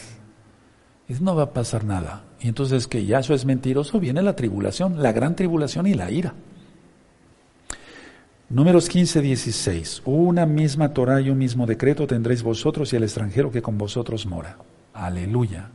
No 1.19 1.35
va 1.35 1.43
a 1.43 1.53
pasar 1.53 1.83
nada. 1.83 2.23
Y 2.41 2.47
entonces 2.47 2.87
que 2.87 3.05
ya 3.05 3.19
eso 3.19 3.35
es 3.35 3.45
mentiroso, 3.45 3.99
viene 3.99 4.23
la 4.23 4.35
tribulación, 4.35 5.03
la 5.03 5.11
gran 5.11 5.35
tribulación 5.35 5.85
y 5.85 5.93
la 5.93 6.09
ira. 6.09 6.33
Números 8.49 8.89
15, 8.89 9.21
16. 9.21 10.01
Una 10.05 10.47
misma 10.47 10.91
Torah 10.91 11.21
y 11.21 11.29
un 11.29 11.37
mismo 11.37 11.67
decreto 11.67 12.07
tendréis 12.07 12.41
vosotros 12.41 12.91
y 12.93 12.95
el 12.95 13.03
extranjero 13.03 13.51
que 13.51 13.61
con 13.61 13.77
vosotros 13.77 14.25
mora. 14.25 14.57
Aleluya. 14.91 15.69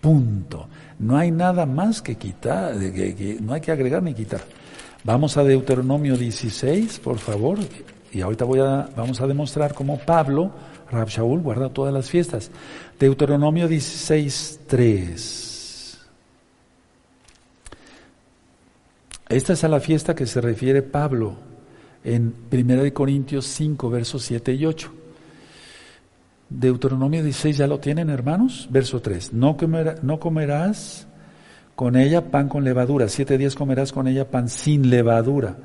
Punto. 0.00 0.68
No 0.98 1.16
hay 1.16 1.30
nada 1.30 1.66
más 1.66 2.00
que 2.00 2.16
quitar, 2.16 2.74
no 3.40 3.52
hay 3.52 3.60
que 3.60 3.72
agregar 3.72 4.02
ni 4.02 4.14
quitar. 4.14 4.40
Vamos 5.04 5.36
a 5.36 5.44
Deuteronomio 5.44 6.16
16, 6.16 6.98
por 7.00 7.18
favor. 7.18 7.58
Y 8.12 8.22
ahorita 8.22 8.44
voy 8.44 8.60
a, 8.60 8.88
vamos 8.96 9.20
a 9.20 9.26
demostrar 9.26 9.74
cómo 9.74 9.98
Pablo, 9.98 10.50
Rab 10.90 11.08
Shaul, 11.08 11.40
guarda 11.42 11.68
todas 11.68 11.92
las 11.92 12.08
fiestas. 12.08 12.50
Deuteronomio 12.98 13.68
16, 13.68 14.60
3. 14.66 15.46
Esta 19.28 19.52
es 19.52 19.64
a 19.64 19.68
la 19.68 19.80
fiesta 19.80 20.14
que 20.14 20.26
se 20.26 20.40
refiere 20.40 20.82
Pablo 20.82 21.36
en 22.04 22.34
1 22.50 22.94
Corintios 22.94 23.46
5, 23.46 23.90
versos 23.90 24.22
7 24.22 24.54
y 24.54 24.64
8. 24.64 24.92
Deuteronomio 26.48 27.22
16 27.22 27.56
ya 27.56 27.66
lo 27.66 27.80
tienen, 27.80 28.10
hermanos. 28.10 28.68
Verso 28.70 29.00
3. 29.00 29.32
No, 29.32 29.56
no 30.02 30.20
comerás 30.20 31.06
con 31.74 31.96
ella 31.96 32.30
pan 32.30 32.48
con 32.48 32.64
levadura. 32.64 33.08
Siete 33.08 33.36
días 33.36 33.54
comerás 33.54 33.92
con 33.92 34.08
ella 34.08 34.30
pan 34.30 34.48
sin 34.48 34.88
levadura. 34.88 35.56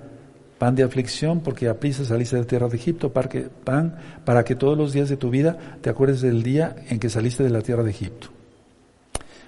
Pan 0.58 0.76
de 0.76 0.84
aflicción, 0.84 1.40
porque 1.40 1.68
a 1.70 1.80
prisa 1.80 2.06
saliste 2.06 2.36
de 2.36 2.44
la 2.44 2.48
tierra 2.48 2.68
de 2.68 2.76
Egipto. 2.78 3.14
Para 3.14 3.30
que, 3.30 3.42
pan 3.42 3.96
para 4.26 4.44
que 4.44 4.56
todos 4.56 4.78
los 4.78 4.94
días 4.94 5.10
de 5.10 5.18
tu 5.18 5.30
vida 5.30 5.58
te 5.82 5.90
acuerdes 5.90 6.22
del 6.22 6.44
día 6.44 6.76
en 6.90 7.00
que 7.00 7.10
saliste 7.10 7.44
de 7.44 7.50
la 7.50 7.62
tierra 7.62 7.84
de 7.84 7.92
Egipto. 7.92 8.28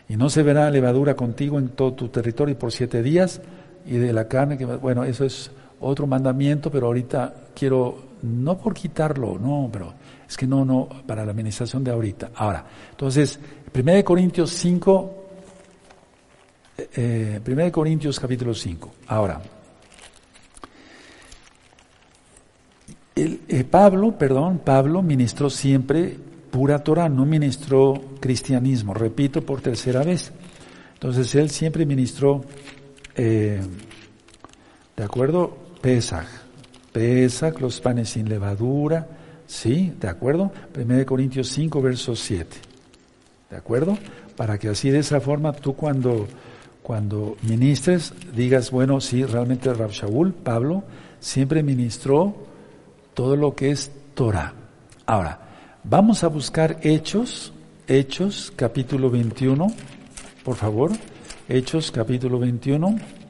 Y 0.08 0.18
no 0.18 0.30
se 0.30 0.44
verá 0.44 0.70
levadura 0.70 1.16
contigo 1.16 1.60
en 1.60 1.70
todo 1.70 1.94
tu 1.94 2.10
territorio 2.10 2.58
por 2.58 2.72
siete 2.72 3.04
días. 3.04 3.42
Y 3.86 3.98
de 3.98 4.14
la 4.14 4.28
carne 4.28 4.58
que. 4.58 4.66
Bueno, 4.66 5.04
eso 5.04 5.26
es 5.26 5.52
otro 5.80 6.08
mandamiento, 6.08 6.72
pero 6.72 6.88
ahorita 6.88 7.34
quiero, 7.54 7.98
no 8.24 8.58
por 8.58 8.74
quitarlo, 8.74 9.38
no, 9.38 9.70
pero 9.72 9.94
es 10.28 10.36
que 10.38 10.48
no, 10.48 10.66
no, 10.66 10.88
para 11.06 11.26
la 11.26 11.32
administración 11.32 11.84
de 11.84 11.92
ahorita. 11.92 12.32
Ahora, 12.36 12.66
entonces, 12.90 13.40
1 13.74 14.04
Corintios 14.04 14.50
5, 14.52 15.26
eh, 16.96 17.40
1 17.46 17.72
Corintios 17.72 18.20
capítulo 18.20 18.54
5. 18.54 18.92
Ahora, 19.08 19.42
el, 23.16 23.42
eh, 23.48 23.64
Pablo, 23.66 24.18
perdón, 24.18 24.60
Pablo 24.60 25.02
ministró 25.02 25.50
siempre 25.50 26.18
pura 26.50 26.84
Torah, 26.84 27.10
no 27.10 27.26
ministró 27.26 27.94
cristianismo, 28.20 28.94
repito 28.94 29.42
por 29.42 29.60
tercera 29.62 30.04
vez. 30.04 30.32
Entonces 30.94 31.36
él 31.36 31.50
siempre 31.50 31.86
ministró, 31.86 32.42
eh, 33.16 33.60
¿de 34.96 35.04
acuerdo? 35.04 35.58
Pesach. 35.82 36.43
Pesach, 36.94 37.60
los 37.60 37.82
panes 37.82 38.10
sin 38.10 38.30
levadura. 38.30 39.08
¿Sí? 39.46 39.94
¿De 40.00 40.08
acuerdo? 40.08 40.52
1 40.80 41.06
Corintios 41.06 41.50
5, 41.50 41.82
verso 41.82 42.16
7. 42.16 42.56
¿De 43.50 43.58
acuerdo? 43.58 43.98
Para 44.38 44.58
que 44.58 44.70
así 44.70 44.90
de 44.90 45.00
esa 45.00 45.20
forma 45.20 45.52
tú 45.52 45.76
cuando, 45.76 46.28
cuando 46.82 47.36
ministres 47.42 48.14
digas, 48.34 48.72
bueno, 48.72 49.02
sí, 49.02 49.26
realmente 49.26 49.74
Rab 49.74 49.92
Shaul, 49.92 50.34
Pablo, 50.34 50.84
siempre 51.20 51.62
ministró 51.62 52.36
todo 53.14 53.36
lo 53.36 53.54
que 53.54 53.72
es 53.72 53.92
Torah. 54.16 54.54
Ahora, 55.06 55.40
vamos 55.84 56.24
a 56.24 56.30
buscar 56.30 56.80
Hechos, 56.82 57.54
Hechos 57.88 58.52
capítulo 58.56 59.10
21, 59.10 59.68
por 60.44 60.56
favor, 60.56 60.92
Hechos 61.50 61.92
capítulo 61.92 62.40
21. 62.40 63.23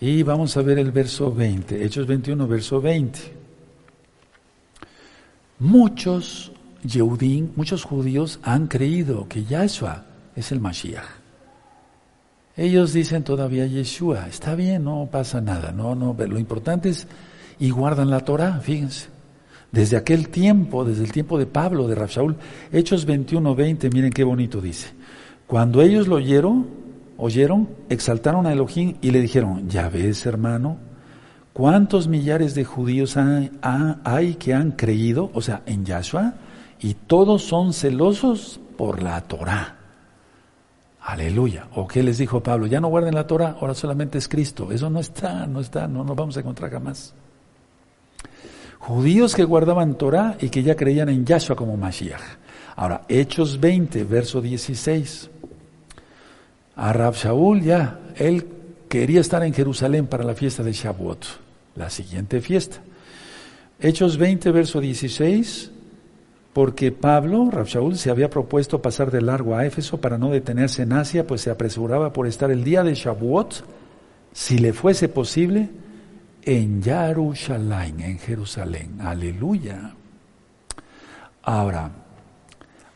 Y 0.00 0.22
vamos 0.22 0.56
a 0.56 0.62
ver 0.62 0.78
el 0.78 0.92
verso 0.92 1.32
20, 1.32 1.84
Hechos 1.84 2.06
21, 2.06 2.48
verso 2.48 2.80
20. 2.80 3.18
Muchos 5.58 6.52
Yehudim, 6.82 7.50
muchos 7.54 7.84
judíos 7.84 8.40
han 8.42 8.66
creído 8.66 9.28
que 9.28 9.44
Yahshua 9.44 10.06
es 10.34 10.52
el 10.52 10.60
Mashiach. 10.60 11.04
Ellos 12.56 12.94
dicen 12.94 13.24
todavía 13.24 13.66
Yeshua, 13.66 14.26
está 14.26 14.54
bien, 14.54 14.84
no 14.84 15.08
pasa 15.10 15.42
nada, 15.42 15.70
no, 15.70 15.94
no, 15.94 16.16
lo 16.18 16.38
importante 16.38 16.88
es, 16.88 17.06
y 17.58 17.70
guardan 17.70 18.10
la 18.10 18.20
Torah, 18.20 18.58
fíjense. 18.60 19.08
Desde 19.70 19.98
aquel 19.98 20.30
tiempo, 20.30 20.84
desde 20.84 21.04
el 21.04 21.12
tiempo 21.12 21.38
de 21.38 21.46
Pablo, 21.46 21.86
de 21.86 21.94
Rafshaul, 21.94 22.36
Hechos 22.72 23.04
21, 23.04 23.54
20, 23.54 23.90
miren 23.90 24.12
qué 24.12 24.24
bonito 24.24 24.60
dice. 24.60 24.88
Cuando 25.46 25.82
ellos 25.82 26.08
lo 26.08 26.16
oyeron, 26.16 26.79
oyeron, 27.20 27.68
exaltaron 27.88 28.46
a 28.46 28.52
Elohim 28.52 28.96
y 29.00 29.10
le 29.10 29.20
dijeron, 29.20 29.68
ya 29.68 29.88
ves 29.88 30.26
hermano, 30.26 30.78
¿Cuántos 31.52 32.06
millares 32.06 32.54
de 32.54 32.64
judíos 32.64 33.16
hay, 33.16 34.34
que 34.36 34.54
han 34.54 34.72
creído, 34.72 35.30
o 35.34 35.42
sea, 35.42 35.62
en 35.66 35.84
Yahshua? 35.84 36.34
Y 36.80 36.94
todos 36.94 37.42
son 37.42 37.72
celosos 37.72 38.60
por 38.76 39.02
la 39.02 39.20
Torah. 39.22 39.76
Aleluya. 41.02 41.66
¿O 41.74 41.88
qué 41.88 42.02
les 42.02 42.18
dijo 42.18 42.42
Pablo? 42.42 42.66
Ya 42.66 42.80
no 42.80 42.88
guarden 42.88 43.14
la 43.14 43.26
Torah, 43.26 43.56
ahora 43.60 43.74
solamente 43.74 44.16
es 44.16 44.28
Cristo. 44.28 44.70
Eso 44.70 44.88
no 44.88 45.00
está, 45.00 45.46
no 45.46 45.60
está, 45.60 45.88
no 45.88 46.04
nos 46.04 46.16
vamos 46.16 46.36
a 46.36 46.40
encontrar 46.40 46.70
jamás. 46.70 47.14
Judíos 48.78 49.34
que 49.34 49.44
guardaban 49.44 49.98
Torah 49.98 50.36
y 50.40 50.48
que 50.48 50.62
ya 50.62 50.76
creían 50.76 51.08
en 51.08 51.26
Yahshua 51.26 51.56
como 51.56 51.76
Mashiach. 51.76 52.22
Ahora, 52.76 53.02
Hechos 53.08 53.58
20, 53.58 54.04
verso 54.04 54.40
16. 54.40 55.30
A 56.80 56.94
Rab 56.94 57.14
Shaul 57.14 57.60
ya, 57.60 58.00
él 58.16 58.46
quería 58.88 59.20
estar 59.20 59.42
en 59.42 59.52
Jerusalén 59.52 60.06
para 60.06 60.24
la 60.24 60.34
fiesta 60.34 60.62
de 60.62 60.72
Shavuot, 60.72 61.26
la 61.76 61.90
siguiente 61.90 62.40
fiesta. 62.40 62.78
Hechos 63.78 64.16
20, 64.16 64.50
verso 64.50 64.80
16, 64.80 65.72
porque 66.54 66.90
Pablo, 66.90 67.50
Shaul, 67.66 67.98
se 67.98 68.08
había 68.08 68.30
propuesto 68.30 68.80
pasar 68.80 69.10
de 69.10 69.20
largo 69.20 69.54
a 69.54 69.66
Éfeso 69.66 70.00
para 70.00 70.16
no 70.16 70.30
detenerse 70.30 70.84
en 70.84 70.94
Asia, 70.94 71.26
pues 71.26 71.42
se 71.42 71.50
apresuraba 71.50 72.14
por 72.14 72.26
estar 72.26 72.50
el 72.50 72.64
día 72.64 72.82
de 72.82 72.94
Shavuot, 72.94 73.62
si 74.32 74.56
le 74.56 74.72
fuese 74.72 75.10
posible, 75.10 75.68
en 76.44 76.82
Jerusalén, 76.82 78.00
en 78.00 78.18
Jerusalén. 78.18 79.02
Aleluya. 79.02 79.92
Ahora, 81.42 81.90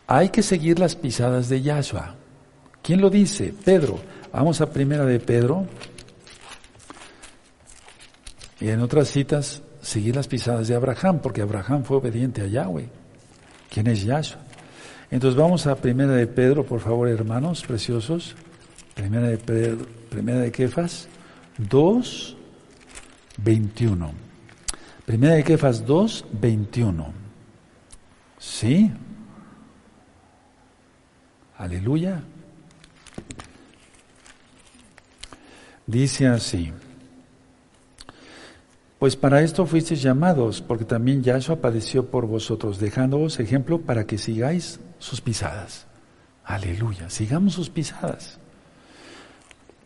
hay 0.07 0.31
que 0.31 0.42
seguir 0.42 0.79
las 0.79 0.97
pisadas 0.97 1.51
de 1.51 1.61
Yahshua. 1.61 2.24
¿Quién 2.85 3.01
lo 3.01 3.09
dice? 3.09 3.55
Pedro. 3.64 3.99
Vamos 4.31 4.61
a 4.61 4.70
primera 4.70 5.07
de 5.07 5.18
Pedro. 5.18 5.66
Y 8.61 8.68
en 8.68 8.81
otras 8.81 9.09
citas, 9.09 9.62
seguir 9.81 10.14
las 10.14 10.29
pisadas 10.29 10.68
de 10.68 10.75
Abraham, 10.75 11.20
porque 11.23 11.40
Abraham 11.40 11.83
fue 11.83 11.97
obediente 11.97 12.42
a 12.42 12.47
Yahweh. 12.47 12.87
¿Quién 13.70 13.87
es 13.87 14.05
Yahshua? 14.05 14.38
Entonces 15.11 15.40
vamos 15.40 15.66
a 15.66 15.77
primera 15.77 16.12
de 16.12 16.27
Pedro, 16.27 16.64
por 16.64 16.81
favor, 16.81 17.09
hermanos 17.09 17.62
preciosos. 17.62 18.37
Primera 18.94 19.29
de 19.29 19.38
Pedro, 19.38 19.87
primera 20.11 20.40
de 20.40 20.53
Kefas 20.53 21.09
2, 21.57 22.37
21. 23.38 24.12
Primera 25.07 25.35
de 25.37 25.42
Kefas 25.42 25.87
2, 25.87 26.27
21. 26.33 27.12
¿Sí? 28.38 28.92
Aleluya. 31.57 32.23
Dice 35.87 36.27
así, 36.29 36.73
pues 38.99 39.16
para 39.16 39.42
esto 39.42 39.66
fuisteis 39.66 40.01
llamados, 40.01 40.62
porque 40.62 40.87
también 40.87 41.23
Yahshua 41.23 41.57
padeció 41.57 42.07
por 42.07 42.27
vosotros, 42.27 42.79
dejándoos 42.79 43.38
ejemplo 43.38 43.83
para 43.83 44.07
que 44.07 44.16
sigáis 44.16 44.81
sus 44.99 45.20
pisadas. 45.20 45.87
Aleluya, 46.44 47.11
sigamos 47.11 47.53
sus 47.53 47.68
pisadas. 47.68 48.38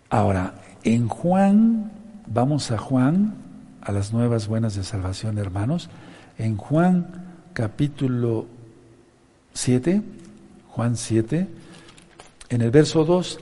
Ahora, 0.08 0.54
en 0.84 1.08
Juan, 1.08 1.90
vamos 2.26 2.70
a 2.70 2.78
Juan, 2.78 3.34
a 3.80 3.90
las 3.90 4.12
nuevas 4.12 4.46
buenas 4.46 4.76
de 4.76 4.84
salvación, 4.84 5.38
hermanos, 5.38 5.90
en 6.38 6.56
Juan 6.56 7.08
capítulo 7.54 8.46
7, 9.54 10.02
Juan 10.68 10.96
7, 10.96 11.48
en 12.50 12.60
el 12.60 12.70
verso 12.70 13.04
2, 13.04 13.40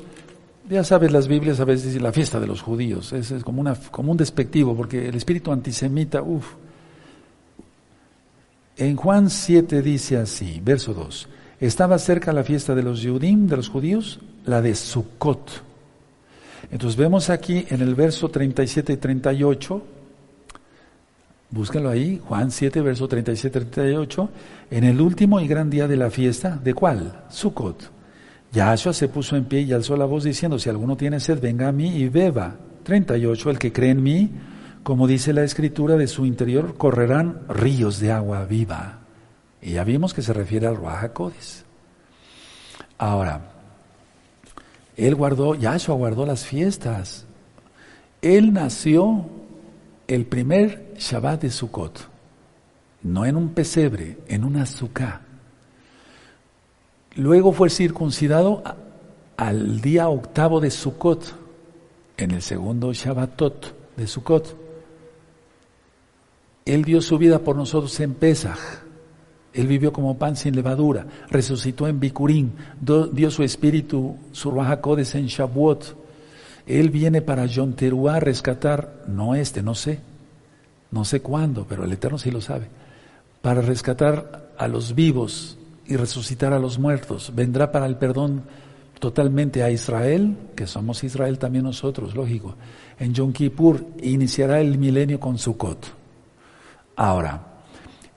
ya 0.69 0.85
sabes, 0.85 1.13
las 1.13 1.29
Biblias 1.29 1.61
a 1.61 1.65
veces 1.65 1.87
dicen 1.87 2.03
la 2.03 2.13
fiesta 2.13 2.41
de 2.41 2.47
los 2.47 2.63
judíos, 2.63 3.13
es, 3.13 3.33
como, 3.45 3.63
un 3.63 4.17
despectivo, 4.17 4.77
porque 4.77 5.09
el 5.09 5.15
espíritu 5.15 5.53
antisemita, 5.53 6.23
uff. 6.23 6.55
En 8.77 8.97
Juan 8.97 9.31
7 9.31 9.81
dice 9.81 10.19
así, 10.19 10.61
verso 10.63 10.93
2, 10.93 11.29
estaba 11.61 11.99
cerca 11.99 12.33
la 12.33 12.45
fiesta 12.45 12.75
de 12.75 12.83
los 12.83 13.01
Yudim, 13.01 13.47
de 13.47 13.57
los 13.57 13.69
judíos, 13.69 14.21
la 14.45 14.61
de 14.61 14.75
Sukkot. 14.75 15.63
Entonces 16.71 16.99
vemos 16.99 17.31
aquí 17.31 17.65
en 17.71 17.81
el 17.81 17.95
verso 17.95 18.29
37 18.29 18.93
y 18.93 18.97
38, 18.97 19.83
búscalo 21.51 21.89
ahí, 21.89 22.21
Juan 22.23 22.51
7, 22.51 22.81
verso 22.83 23.09
37 23.09 23.59
y 23.59 23.63
38, 23.63 24.31
en 24.73 24.85
el 24.85 25.01
último 25.01 25.41
y 25.41 25.47
gran 25.47 25.71
día 25.71 25.89
de 25.89 25.97
la 25.97 26.11
fiesta, 26.11 26.61
¿de 26.63 26.75
cuál? 26.75 27.25
Sukkot. 27.31 27.96
Yahshua 28.53 28.93
se 28.93 29.09
puso 29.09 29.37
en 29.37 29.45
pie 29.45 29.63
y 29.63 29.73
alzó 29.73 29.97
la 29.97 30.05
voz 30.05 30.25
diciendo, 30.25 30.59
si 30.59 30.69
alguno 30.69 30.97
tiene 30.97 31.21
sed, 31.21 31.41
venga 31.41 31.69
a 31.69 31.73
mí 31.73 31.97
y 31.97 32.09
beba. 32.09 32.57
38, 32.85 33.51
el 33.51 33.59
que 33.59 33.73
cree 33.73 33.91
en 33.91 34.03
mí, 34.03 34.31
como 34.83 35.07
dice 35.07 35.33
la 35.33 35.43
escritura, 35.43 35.97
de 35.97 36.07
su 36.07 36.25
interior 36.25 36.77
correrán 36.77 37.41
ríos 37.49 37.99
de 37.99 38.13
agua 38.13 38.45
viva. 38.45 39.01
Y 39.61 39.73
ya 39.73 39.85
vimos 39.85 40.15
que 40.15 40.23
se 40.23 40.33
refiere 40.33 40.67
al 40.67 40.77
Ruach 40.77 41.11
Ahora, 42.99 43.41
él 44.97 45.15
guardó, 45.15 45.55
Yahshua 45.55 45.97
guardó 45.97 46.25
las 46.25 46.47
fiestas. 46.47 47.27
Él 48.23 48.53
nació 48.53 49.27
el 50.07 50.25
primer 50.25 50.95
Shabbat 50.97 51.43
de 51.43 51.51
Sukkot, 51.51 52.09
no 53.03 53.27
en 53.27 53.37
un 53.37 53.51
pesebre, 53.51 54.19
en 54.29 54.45
un 54.45 54.57
azúcar. 54.57 55.26
Luego 57.17 57.53
fue 57.53 57.71
circuncidado 57.71 58.63
al 59.39 59.81
día 59.81 60.09
octavo 60.09 60.61
de 60.61 60.71
Sukkot, 60.71 61.35
en 62.19 62.31
el 62.31 62.43
segundo 62.43 62.93
Shabbatot 62.93 63.75
de 63.97 64.07
Sukkot. 64.07 64.55
Él 66.67 66.85
dio 66.85 67.01
su 67.01 67.17
vida 67.17 67.39
por 67.39 67.57
nosotros 67.57 67.99
en 68.01 68.13
Pesach. 68.15 68.59
Él 69.55 69.67
vivió 69.67 69.95
como 69.95 70.19
pan 70.19 70.37
sin 70.37 70.55
levadura, 70.55 71.07
resucitó 71.31 71.89
en 71.89 72.01
Bikurim, 72.01 72.51
dio 72.81 73.31
su 73.31 73.43
espíritu, 73.43 74.17
su 74.33 74.51
Rahakodes 74.51 75.15
en 75.15 75.27
Shavuot. 75.27 75.97
Él 76.67 76.91
viene 76.91 77.23
para 77.23 77.47
Yom 77.47 77.73
Teruah 77.73 78.17
a 78.17 78.21
rescatar, 78.21 79.05
no 79.09 79.35
este, 79.35 79.63
no 79.63 79.75
sé, 79.75 80.01
no 80.91 81.07
sé 81.07 81.21
cuándo, 81.21 81.65
pero 81.67 81.85
el 81.85 81.93
Eterno 81.93 82.19
sí 82.19 82.31
lo 82.31 82.43
sabe, 82.43 82.69
para 83.41 83.62
rescatar 83.62 84.51
a 84.59 84.69
los 84.69 84.95
vivos 84.95 85.57
y 85.89 85.97
resucitar 85.97 86.53
a 86.53 86.59
los 86.59 86.78
muertos. 86.78 87.32
Vendrá 87.34 87.70
para 87.72 87.87
el 87.87 87.97
perdón 87.97 88.45
totalmente 88.99 89.62
a 89.62 89.70
Israel, 89.70 90.37
que 90.55 90.66
somos 90.66 91.05
Israel 91.05 91.39
también 91.39 91.64
nosotros, 91.64 92.14
lógico. 92.14 92.57
En 92.99 93.12
Yom 93.12 93.32
Kippur 93.32 93.84
iniciará 94.03 94.61
el 94.61 94.78
milenio 94.78 95.20
con 95.20 95.39
Sukkot. 95.39 95.87
Ahora, 96.97 97.57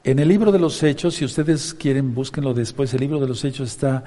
en 0.03 0.19
el 0.19 0.27
libro 0.27 0.51
de 0.51 0.59
los 0.59 0.81
Hechos, 0.81 1.15
si 1.15 1.25
ustedes 1.25 1.73
quieren, 1.73 2.13
búsquenlo 2.13 2.53
después, 2.53 2.93
el 2.93 3.01
libro 3.01 3.19
de 3.19 3.27
los 3.27 3.43
Hechos 3.43 3.69
está 3.69 4.03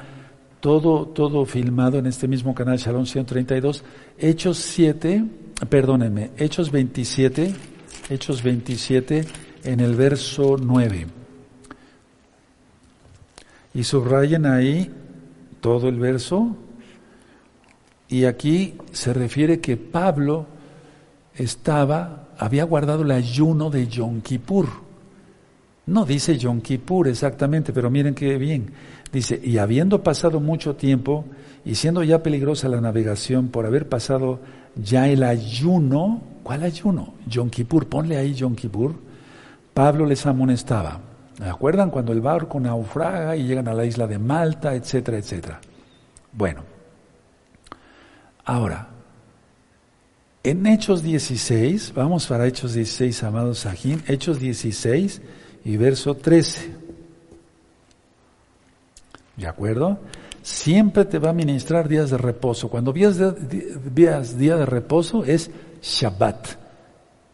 todo, 0.60 1.06
todo 1.08 1.44
filmado 1.44 1.98
en 1.98 2.06
este 2.06 2.26
mismo 2.26 2.54
canal, 2.54 2.78
Shalom 2.78 3.04
132. 3.04 3.84
Hechos 4.18 4.56
7, 4.58 5.24
perdónenme, 5.68 6.30
Hechos 6.38 6.70
27, 6.70 7.54
Hechos 8.08 8.42
27, 8.42 9.26
en 9.64 9.80
el 9.80 9.94
verso 9.94 10.56
9. 10.58 11.21
Y 13.74 13.84
subrayen 13.84 14.46
ahí 14.46 14.90
todo 15.60 15.88
el 15.88 15.98
verso. 15.98 16.56
Y 18.08 18.24
aquí 18.24 18.74
se 18.92 19.14
refiere 19.14 19.60
que 19.60 19.76
Pablo 19.76 20.46
estaba, 21.34 22.28
había 22.38 22.64
guardado 22.64 23.02
el 23.02 23.10
ayuno 23.10 23.70
de 23.70 23.86
Yom 23.88 24.20
Kippur. 24.20 24.68
No 25.86 26.04
dice 26.04 26.36
Yom 26.38 26.60
Kippur 26.60 27.08
exactamente, 27.08 27.72
pero 27.72 27.90
miren 27.90 28.14
qué 28.14 28.36
bien. 28.36 28.72
Dice, 29.12 29.40
y 29.42 29.58
habiendo 29.58 30.02
pasado 30.02 30.40
mucho 30.40 30.76
tiempo 30.76 31.24
y 31.64 31.74
siendo 31.74 32.02
ya 32.02 32.22
peligrosa 32.22 32.68
la 32.68 32.80
navegación 32.80 33.48
por 33.48 33.66
haber 33.66 33.88
pasado 33.88 34.40
ya 34.76 35.08
el 35.08 35.22
ayuno, 35.22 36.22
¿cuál 36.42 36.62
ayuno? 36.62 37.14
Yom 37.26 37.50
Kippur, 37.50 37.86
ponle 37.88 38.16
ahí 38.16 38.34
Yom 38.34 38.54
Kippur. 38.54 38.94
Pablo 39.74 40.06
les 40.06 40.26
amonestaba. 40.26 41.00
¿Me 41.42 41.50
acuerdan 41.50 41.90
cuando 41.90 42.12
el 42.12 42.20
barco 42.20 42.60
naufraga 42.60 43.34
y 43.34 43.42
llegan 43.42 43.66
a 43.66 43.74
la 43.74 43.84
isla 43.84 44.06
de 44.06 44.16
Malta, 44.16 44.76
etcétera, 44.76 45.18
etcétera? 45.18 45.60
Bueno, 46.30 46.62
ahora, 48.44 48.86
en 50.44 50.64
Hechos 50.64 51.02
16, 51.02 51.94
vamos 51.94 52.28
para 52.28 52.46
Hechos 52.46 52.74
16, 52.74 53.24
amados 53.24 53.58
Sajín, 53.58 54.04
Hechos 54.06 54.38
16 54.38 55.20
y 55.64 55.76
verso 55.76 56.14
13. 56.14 56.76
¿De 59.36 59.46
acuerdo? 59.48 59.98
Siempre 60.42 61.06
te 61.06 61.18
va 61.18 61.30
a 61.30 61.32
ministrar 61.32 61.88
días 61.88 62.10
de 62.10 62.18
reposo. 62.18 62.68
Cuando 62.68 62.92
veas, 62.92 63.18
día 64.38 64.56
de 64.56 64.66
reposo 64.66 65.24
es 65.24 65.50
Shabbat 65.82 66.50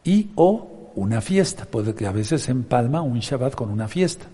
y 0.03 0.31
o 0.35 0.78
una 0.99 1.21
fiesta. 1.21 1.65
Puede 1.65 1.95
que 1.95 2.07
a 2.07 2.13
veces 2.13 2.49
empalma 2.49 3.03
un 3.03 3.21
Shabbat 3.21 3.55
con 3.55 3.71
una 3.71 3.89
fiesta. 3.89 4.27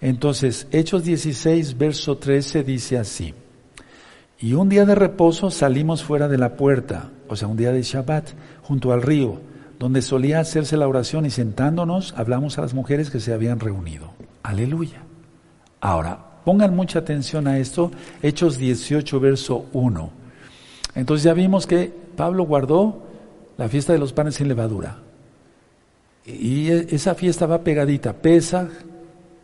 Entonces, 0.00 0.66
Hechos 0.72 1.04
16, 1.04 1.78
verso 1.78 2.18
13 2.18 2.64
dice 2.64 2.98
así. 2.98 3.34
Y 4.40 4.54
un 4.54 4.68
día 4.68 4.84
de 4.84 4.96
reposo 4.96 5.50
salimos 5.50 6.02
fuera 6.02 6.26
de 6.26 6.38
la 6.38 6.56
puerta, 6.56 7.10
o 7.28 7.36
sea, 7.36 7.46
un 7.46 7.56
día 7.56 7.72
de 7.72 7.82
Shabbat, 7.82 8.30
junto 8.62 8.92
al 8.92 9.02
río, 9.02 9.40
donde 9.78 10.02
solía 10.02 10.40
hacerse 10.40 10.76
la 10.76 10.88
oración 10.88 11.26
y 11.26 11.30
sentándonos 11.30 12.14
hablamos 12.16 12.58
a 12.58 12.62
las 12.62 12.74
mujeres 12.74 13.10
que 13.10 13.20
se 13.20 13.32
habían 13.32 13.60
reunido. 13.60 14.12
Aleluya. 14.42 15.02
Ahora, 15.80 16.18
pongan 16.44 16.74
mucha 16.74 16.98
atención 17.00 17.46
a 17.46 17.58
esto, 17.58 17.92
Hechos 18.22 18.58
18, 18.58 19.20
verso 19.20 19.66
1. 19.72 20.10
Entonces 20.94 21.24
ya 21.24 21.34
vimos 21.34 21.66
que 21.66 21.92
Pablo 22.16 22.44
guardó 22.44 23.06
la 23.56 23.68
fiesta 23.68 23.92
de 23.92 23.98
los 23.98 24.12
panes 24.12 24.34
sin 24.34 24.48
levadura. 24.48 24.98
Y 26.24 26.70
esa 26.70 27.14
fiesta 27.14 27.46
va 27.46 27.62
pegadita, 27.62 28.12
Pesach, 28.12 28.70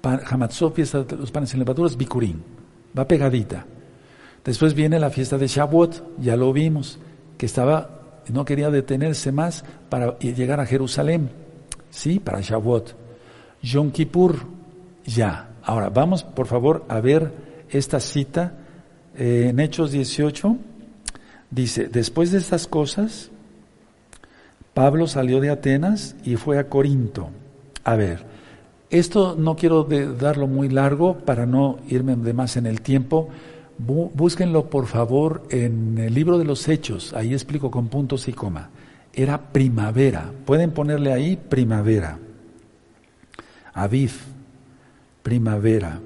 Hamatzot, 0.03 0.74
fiesta 0.74 1.03
de 1.03 1.16
los 1.16 1.31
panes 1.31 1.51
sin 1.51 1.59
levadura, 1.59 1.89
es 1.89 1.97
Bikurim, 1.97 2.41
va 2.97 3.07
pegadita. 3.07 3.66
Después 4.45 4.74
viene 4.74 4.99
la 4.99 5.11
fiesta 5.11 5.37
de 5.37 5.49
Shavuot, 5.49 6.20
ya 6.20 6.37
lo 6.37 6.53
vimos, 6.53 6.99
que 7.37 7.47
estaba, 7.47 8.22
no 8.33 8.45
quería 8.45 8.70
detenerse 8.70 9.33
más 9.33 9.64
para 9.89 10.18
llegar 10.18 10.61
a 10.61 10.66
Jerusalén, 10.66 11.31
sí, 11.91 12.20
para 12.20 12.41
Shavuot. 12.41 12.95
Yom 13.62 13.91
Kippur, 13.91 14.37
ya. 15.05 15.51
Ahora, 15.62 15.91
vamos 15.91 16.22
por 16.22 16.47
favor 16.47 16.85
a 16.89 17.01
ver 17.01 17.33
esta 17.68 18.01
cita 18.01 18.55
eh, 19.16 19.49
en 19.51 19.61
Hechos 19.61 19.91
18. 19.91 20.57
Dice, 21.51 21.89
después 21.89 22.31
de 22.31 22.39
estas 22.39 22.66
cosas, 22.66 23.31
Pablo 24.79 25.09
salió 25.09 25.41
de 25.41 25.51
Atenas 25.51 26.14
y 26.22 26.37
fue 26.37 26.57
a 26.57 26.68
Corinto. 26.68 27.31
A 27.83 27.97
ver, 27.97 28.20
esto 28.91 29.35
no 29.37 29.57
quiero 29.57 29.83
darlo 29.83 30.47
muy 30.47 30.68
largo 30.68 31.18
para 31.18 31.47
no 31.47 31.81
irme 31.89 32.14
de 32.14 32.33
más 32.33 32.57
en 32.57 32.64
el 32.66 32.81
tiempo, 32.81 33.29
Búsquenlo 33.76 34.70
por 34.70 34.87
favor 34.87 35.43
en 35.51 35.99
el 35.99 36.14
libro 36.14 36.39
de 36.39 36.45
los 36.45 36.68
Hechos, 36.68 37.12
ahí 37.12 37.33
explico 37.33 37.72
con 37.72 37.89
puntos 37.89 38.29
y 38.29 38.33
coma. 38.33 38.70
Era 39.12 39.51
primavera, 39.51 40.31
pueden 40.45 40.70
ponerle 40.70 41.12
ahí 41.12 41.37
primavera. 41.37 42.20
Aviv, 43.74 44.12
primavera. 45.24 46.01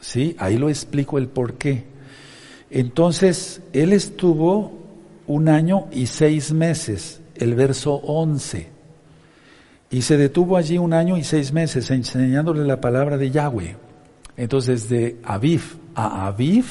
¿Sí? 0.00 0.36
Ahí 0.38 0.58
lo 0.58 0.68
explico 0.68 1.18
el 1.18 1.26
por 1.26 1.54
qué. 1.54 1.86
Entonces, 2.70 3.62
él 3.72 3.92
estuvo 3.92 4.78
un 5.26 5.48
año 5.48 5.88
y 5.90 6.06
seis 6.06 6.52
meses, 6.52 7.20
el 7.40 7.54
verso 7.54 7.94
11. 7.94 8.68
Y 9.90 10.02
se 10.02 10.16
detuvo 10.16 10.56
allí 10.56 10.78
un 10.78 10.92
año 10.92 11.16
y 11.16 11.24
seis 11.24 11.52
meses 11.52 11.90
enseñándole 11.90 12.64
la 12.64 12.80
palabra 12.80 13.16
de 13.16 13.30
Yahweh. 13.30 13.76
Entonces, 14.36 14.88
de 14.88 15.18
Aviv 15.24 15.62
a 15.94 16.26
Aviv, 16.26 16.66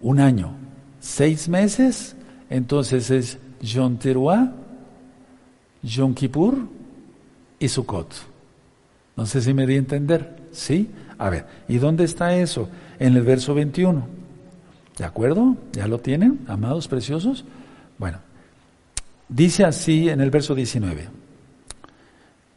un 0.00 0.20
año, 0.20 0.54
seis 1.00 1.48
meses, 1.48 2.16
entonces 2.48 3.10
es 3.10 3.38
Yom 3.60 3.98
Teruah, 3.98 4.52
Yom 5.82 6.14
Kippur 6.14 6.56
y 7.58 7.68
Sukkot. 7.68 8.14
No 9.16 9.26
sé 9.26 9.42
si 9.42 9.52
me 9.52 9.66
di 9.66 9.74
a 9.74 9.78
entender, 9.78 10.36
¿sí? 10.52 10.88
A 11.18 11.28
ver, 11.28 11.46
¿y 11.68 11.78
dónde 11.78 12.04
está 12.04 12.34
eso? 12.36 12.68
En 12.98 13.14
el 13.16 13.22
verso 13.22 13.54
21. 13.54 14.06
¿De 14.96 15.04
acuerdo? 15.04 15.56
¿Ya 15.72 15.86
lo 15.86 15.98
tienen, 15.98 16.40
amados 16.48 16.88
preciosos? 16.88 17.44
Bueno, 17.98 18.18
dice 19.28 19.64
así 19.64 20.08
en 20.08 20.20
el 20.20 20.30
verso 20.30 20.54
19. 20.54 21.08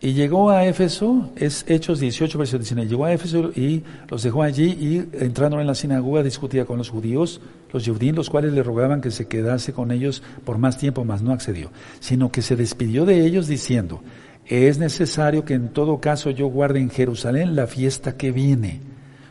Y 0.01 0.13
llegó 0.13 0.51
a 0.51 0.66
Éfeso, 0.66 1.32
es 1.36 1.66
Hechos 1.68 1.99
18, 1.99 2.38
verso 2.38 2.57
19, 2.57 2.88
llegó 2.88 3.05
a 3.05 3.13
Éfeso 3.13 3.51
y 3.55 3.82
los 4.09 4.24
dejó 4.24 4.43
allí 4.43 4.66
y 4.66 5.07
entrando 5.24 5.59
en 5.59 5.68
la 5.68 5.74
sinagoga 5.74 6.22
discutía 6.22 6.66
con 6.66 6.78
los 6.78 6.89
judíos, 6.89 7.41
los 7.72 7.88
judíos, 7.88 8.16
los 8.16 8.30
cuales 8.30 8.53
le 8.53 8.61
rogaban 8.61 9.01
que 9.01 9.09
se 9.09 9.28
quedase 9.28 9.74
con 9.74 9.91
ellos 9.91 10.22
por 10.43 10.57
más 10.57 10.78
tiempo, 10.78 11.05
mas 11.05 11.22
no 11.22 11.32
accedió, 11.32 11.72
sino 11.99 12.32
que 12.32 12.41
se 12.41 12.55
despidió 12.55 13.05
de 13.05 13.26
ellos 13.26 13.47
diciendo, 13.47 14.01
es 14.45 14.78
necesario 14.78 15.43
que 15.43 15.55
en 15.55 15.70
todo 15.70 15.99
caso 15.99 16.30
yo 16.30 16.47
guarde 16.47 16.80
en 16.80 16.91
Jerusalén 16.91 17.55
la 17.55 17.66
fiesta 17.66 18.16
que 18.16 18.32
viene, 18.32 18.82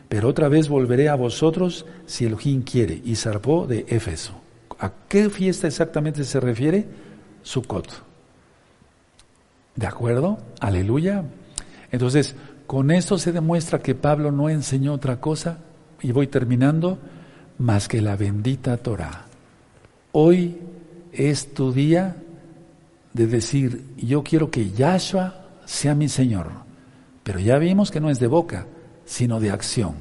pero 0.09 0.27
otra 0.27 0.49
vez 0.49 0.67
volveré 0.67 1.09
a 1.09 1.15
vosotros 1.15 1.85
si 2.05 2.25
Elohim 2.25 2.63
quiere. 2.63 3.01
Y 3.03 3.15
zarpó 3.15 3.65
de 3.65 3.85
Éfeso. 3.87 4.33
¿A 4.79 4.91
qué 5.07 5.29
fiesta 5.29 5.67
exactamente 5.67 6.23
se 6.23 6.39
refiere? 6.39 6.85
Sukkot. 7.45 7.87
¿De 9.75 9.85
acuerdo? 9.85 10.39
Aleluya. 10.59 11.23
Entonces, 11.91 12.35
con 12.65 12.89
esto 12.89 13.19
se 13.19 13.31
demuestra 13.31 13.79
que 13.79 13.93
Pablo 13.93 14.31
no 14.31 14.49
enseñó 14.49 14.93
otra 14.93 15.21
cosa, 15.21 15.59
y 16.01 16.11
voy 16.11 16.27
terminando, 16.27 16.97
más 17.59 17.87
que 17.87 18.01
la 18.01 18.15
bendita 18.15 18.77
Torah. 18.77 19.25
Hoy 20.11 20.57
es 21.13 21.53
tu 21.53 21.71
día 21.71 22.17
de 23.13 23.27
decir, 23.27 23.85
yo 23.95 24.23
quiero 24.23 24.49
que 24.49 24.71
Yahshua 24.71 25.45
sea 25.65 25.93
mi 25.93 26.09
Señor. 26.09 26.47
Pero 27.23 27.39
ya 27.39 27.57
vimos 27.59 27.91
que 27.91 28.01
no 28.01 28.09
es 28.09 28.19
de 28.19 28.27
boca, 28.27 28.65
sino 29.05 29.39
de 29.39 29.51
acción. 29.51 29.93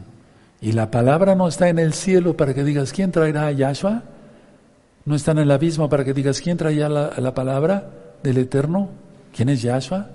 Y 0.61 0.73
la 0.73 0.91
palabra 0.91 1.35
no 1.35 1.47
está 1.47 1.69
en 1.69 1.79
el 1.79 1.93
cielo 1.93 2.37
para 2.37 2.55
que 2.55 2.65
digas, 2.65 2.93
¿quién 2.93 3.13
traerá 3.13 3.47
a 3.47 3.53
Yahshua? 3.53 4.03
No 5.05 5.15
está 5.15 5.33
en 5.33 5.39
el 5.39 5.51
abismo 5.51 5.89
para 5.89 6.05
que 6.05 6.15
digas, 6.15 6.41
¿quién 6.41 6.57
traerá 6.57 6.89
la, 6.89 7.13
la 7.19 7.35
palabra 7.35 7.91
del 8.23 8.39
Eterno? 8.39 8.91
¿Quién 9.35 9.49
es 9.49 9.63
Yahshua? 9.63 10.11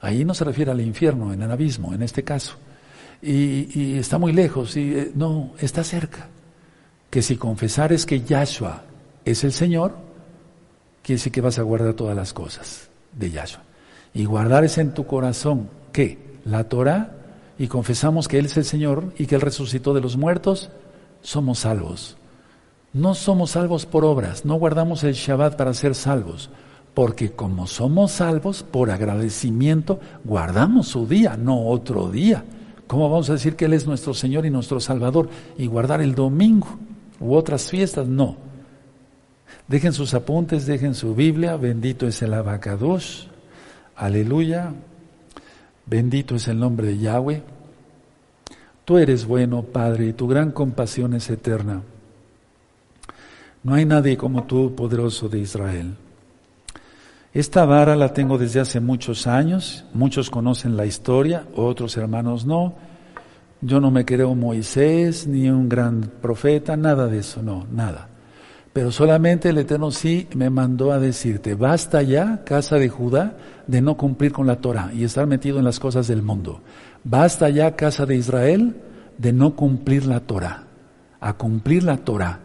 Ahí 0.00 0.24
no 0.24 0.34
se 0.34 0.44
refiere 0.44 0.70
al 0.70 0.80
infierno, 0.80 1.32
en 1.32 1.42
el 1.42 1.50
abismo, 1.50 1.92
en 1.92 2.02
este 2.02 2.24
caso. 2.24 2.54
Y, 3.22 3.98
está 3.98 4.18
muy 4.18 4.32
lejos, 4.32 4.76
y, 4.76 4.94
eh, 4.94 5.12
no, 5.14 5.52
está 5.58 5.84
cerca. 5.84 6.28
Que 7.10 7.22
si 7.22 7.36
confesares 7.36 8.06
que 8.06 8.22
Yahshua 8.22 8.82
es 9.24 9.44
el 9.44 9.52
Señor, 9.52 9.96
quiere 11.02 11.18
decir 11.18 11.32
que 11.32 11.40
vas 11.40 11.58
a 11.58 11.62
guardar 11.62 11.94
todas 11.94 12.16
las 12.16 12.32
cosas 12.32 12.88
de 13.12 13.30
Yahshua. 13.30 13.62
Y 14.14 14.24
guardar 14.24 14.64
es 14.64 14.78
en 14.78 14.94
tu 14.94 15.06
corazón, 15.06 15.68
¿qué? 15.92 16.18
La 16.44 16.64
Torah, 16.64 17.12
y 17.58 17.66
confesamos 17.66 18.26
que 18.26 18.38
Él 18.38 18.46
es 18.46 18.56
el 18.56 18.64
Señor 18.64 19.12
y 19.18 19.26
que 19.26 19.34
Él 19.34 19.40
resucitó 19.42 19.92
de 19.92 20.00
los 20.00 20.16
muertos, 20.16 20.70
somos 21.20 21.60
salvos. 21.60 22.16
No 22.92 23.14
somos 23.14 23.52
salvos 23.52 23.86
por 23.86 24.04
obras, 24.04 24.44
no 24.44 24.56
guardamos 24.56 25.04
el 25.04 25.14
Shabbat 25.14 25.56
para 25.56 25.74
ser 25.74 25.94
salvos 25.94 26.50
porque 26.94 27.30
como 27.30 27.66
somos 27.66 28.12
salvos, 28.12 28.62
por 28.62 28.90
agradecimiento, 28.90 30.00
guardamos 30.24 30.88
su 30.88 31.06
día, 31.06 31.36
no 31.36 31.68
otro 31.68 32.10
día. 32.10 32.44
¿Cómo 32.86 33.08
vamos 33.08 33.30
a 33.30 33.34
decir 33.34 33.54
que 33.54 33.66
Él 33.66 33.74
es 33.74 33.86
nuestro 33.86 34.12
Señor 34.14 34.44
y 34.44 34.50
nuestro 34.50 34.80
Salvador 34.80 35.28
y 35.56 35.66
guardar 35.66 36.00
el 36.00 36.14
domingo 36.14 36.66
u 37.20 37.34
otras 37.34 37.70
fiestas? 37.70 38.08
No. 38.08 38.36
Dejen 39.68 39.92
sus 39.92 40.14
apuntes, 40.14 40.66
dejen 40.66 40.94
su 40.94 41.14
Biblia, 41.14 41.56
bendito 41.56 42.08
es 42.08 42.20
el 42.22 42.34
abacados, 42.34 43.28
aleluya, 43.94 44.72
bendito 45.86 46.34
es 46.34 46.48
el 46.48 46.58
nombre 46.58 46.88
de 46.88 46.98
Yahweh. 46.98 47.42
Tú 48.84 48.98
eres 48.98 49.24
bueno, 49.24 49.62
Padre, 49.62 50.08
y 50.08 50.12
tu 50.12 50.26
gran 50.26 50.50
compasión 50.50 51.14
es 51.14 51.30
eterna. 51.30 51.82
No 53.62 53.74
hay 53.74 53.84
nadie 53.84 54.16
como 54.16 54.44
tú, 54.44 54.74
poderoso 54.74 55.28
de 55.28 55.38
Israel. 55.38 55.94
Esta 57.32 57.64
vara 57.64 57.94
la 57.94 58.12
tengo 58.12 58.38
desde 58.38 58.60
hace 58.60 58.80
muchos 58.80 59.26
años, 59.26 59.84
muchos 59.94 60.30
conocen 60.30 60.76
la 60.76 60.86
historia, 60.86 61.46
otros 61.54 61.96
hermanos 61.96 62.44
no. 62.44 62.74
Yo 63.60 63.78
no 63.78 63.90
me 63.90 64.04
creo 64.04 64.34
Moisés 64.34 65.26
ni 65.26 65.48
un 65.48 65.68
gran 65.68 66.10
profeta, 66.22 66.76
nada 66.76 67.06
de 67.06 67.18
eso, 67.18 67.42
no, 67.42 67.66
nada. 67.70 68.08
Pero 68.72 68.90
solamente 68.90 69.50
el 69.50 69.58
Eterno 69.58 69.90
sí 69.90 70.28
me 70.34 70.48
mandó 70.48 70.92
a 70.92 70.98
decirte, 70.98 71.54
basta 71.54 72.02
ya, 72.02 72.42
casa 72.44 72.76
de 72.76 72.88
Judá, 72.88 73.36
de 73.66 73.80
no 73.80 73.96
cumplir 73.96 74.32
con 74.32 74.46
la 74.46 74.56
Torah 74.56 74.90
y 74.94 75.04
estar 75.04 75.26
metido 75.26 75.58
en 75.58 75.64
las 75.64 75.78
cosas 75.78 76.08
del 76.08 76.22
mundo. 76.22 76.60
Basta 77.04 77.48
ya, 77.48 77.76
casa 77.76 78.06
de 78.06 78.16
Israel, 78.16 78.76
de 79.18 79.32
no 79.32 79.54
cumplir 79.54 80.06
la 80.06 80.20
Torah. 80.20 80.64
A 81.20 81.34
cumplir 81.34 81.84
la 81.84 81.98
Torah. 81.98 82.40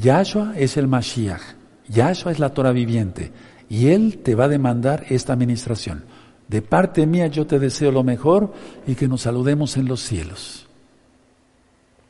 Yahshua 0.00 0.54
es 0.56 0.76
el 0.76 0.88
Mashiach. 0.88 1.42
Yahshua 1.88 2.32
es 2.32 2.38
la 2.38 2.50
Torah 2.50 2.72
viviente. 2.72 3.32
Y 3.68 3.88
Él 3.88 4.18
te 4.22 4.34
va 4.34 4.44
a 4.44 4.48
demandar 4.48 5.04
esta 5.08 5.32
administración. 5.32 6.04
De 6.48 6.62
parte 6.62 7.06
mía 7.06 7.26
yo 7.28 7.46
te 7.46 7.58
deseo 7.58 7.90
lo 7.90 8.02
mejor 8.02 8.52
y 8.86 8.94
que 8.94 9.08
nos 9.08 9.22
saludemos 9.22 9.76
en 9.76 9.86
los 9.86 10.00
cielos. 10.00 10.66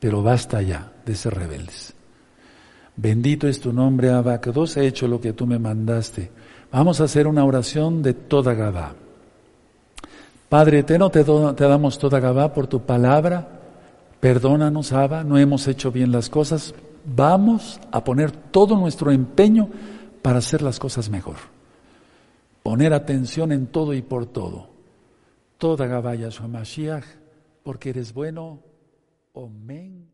Pero 0.00 0.22
basta 0.22 0.60
ya 0.62 0.92
de 1.06 1.14
ser 1.14 1.34
rebeldes. 1.34 1.94
Bendito 2.96 3.48
es 3.48 3.60
tu 3.60 3.72
nombre, 3.72 4.10
Abacados, 4.10 4.76
he 4.76 4.86
hecho 4.86 5.08
lo 5.08 5.20
que 5.20 5.32
tú 5.32 5.46
me 5.46 5.58
mandaste. 5.58 6.30
Vamos 6.70 7.00
a 7.00 7.04
hacer 7.04 7.26
una 7.26 7.44
oración 7.44 8.02
de 8.02 8.14
toda 8.14 8.54
Gabá. 8.54 8.94
Padre 10.48 10.80
eterno, 10.80 11.10
te, 11.10 11.24
te 11.24 11.64
damos 11.64 11.98
toda 11.98 12.20
Gabá 12.20 12.52
por 12.52 12.66
tu 12.66 12.80
palabra. 12.80 13.48
Perdónanos, 14.20 14.92
Abba, 14.92 15.24
no 15.24 15.38
hemos 15.38 15.66
hecho 15.68 15.90
bien 15.90 16.12
las 16.12 16.28
cosas. 16.28 16.74
Vamos 17.04 17.80
a 17.92 18.02
poner 18.02 18.30
todo 18.30 18.76
nuestro 18.76 19.10
empeño 19.10 19.68
para 20.22 20.38
hacer 20.38 20.62
las 20.62 20.78
cosas 20.78 21.10
mejor. 21.10 21.36
Poner 22.62 22.94
atención 22.94 23.52
en 23.52 23.66
todo 23.66 23.92
y 23.92 24.00
por 24.00 24.26
todo. 24.26 24.68
Toda 25.58 26.14
Yahshua 26.14 26.48
Mashiach, 26.48 27.04
porque 27.62 27.90
eres 27.90 28.14
bueno. 28.14 28.60
Amén. 29.34 30.13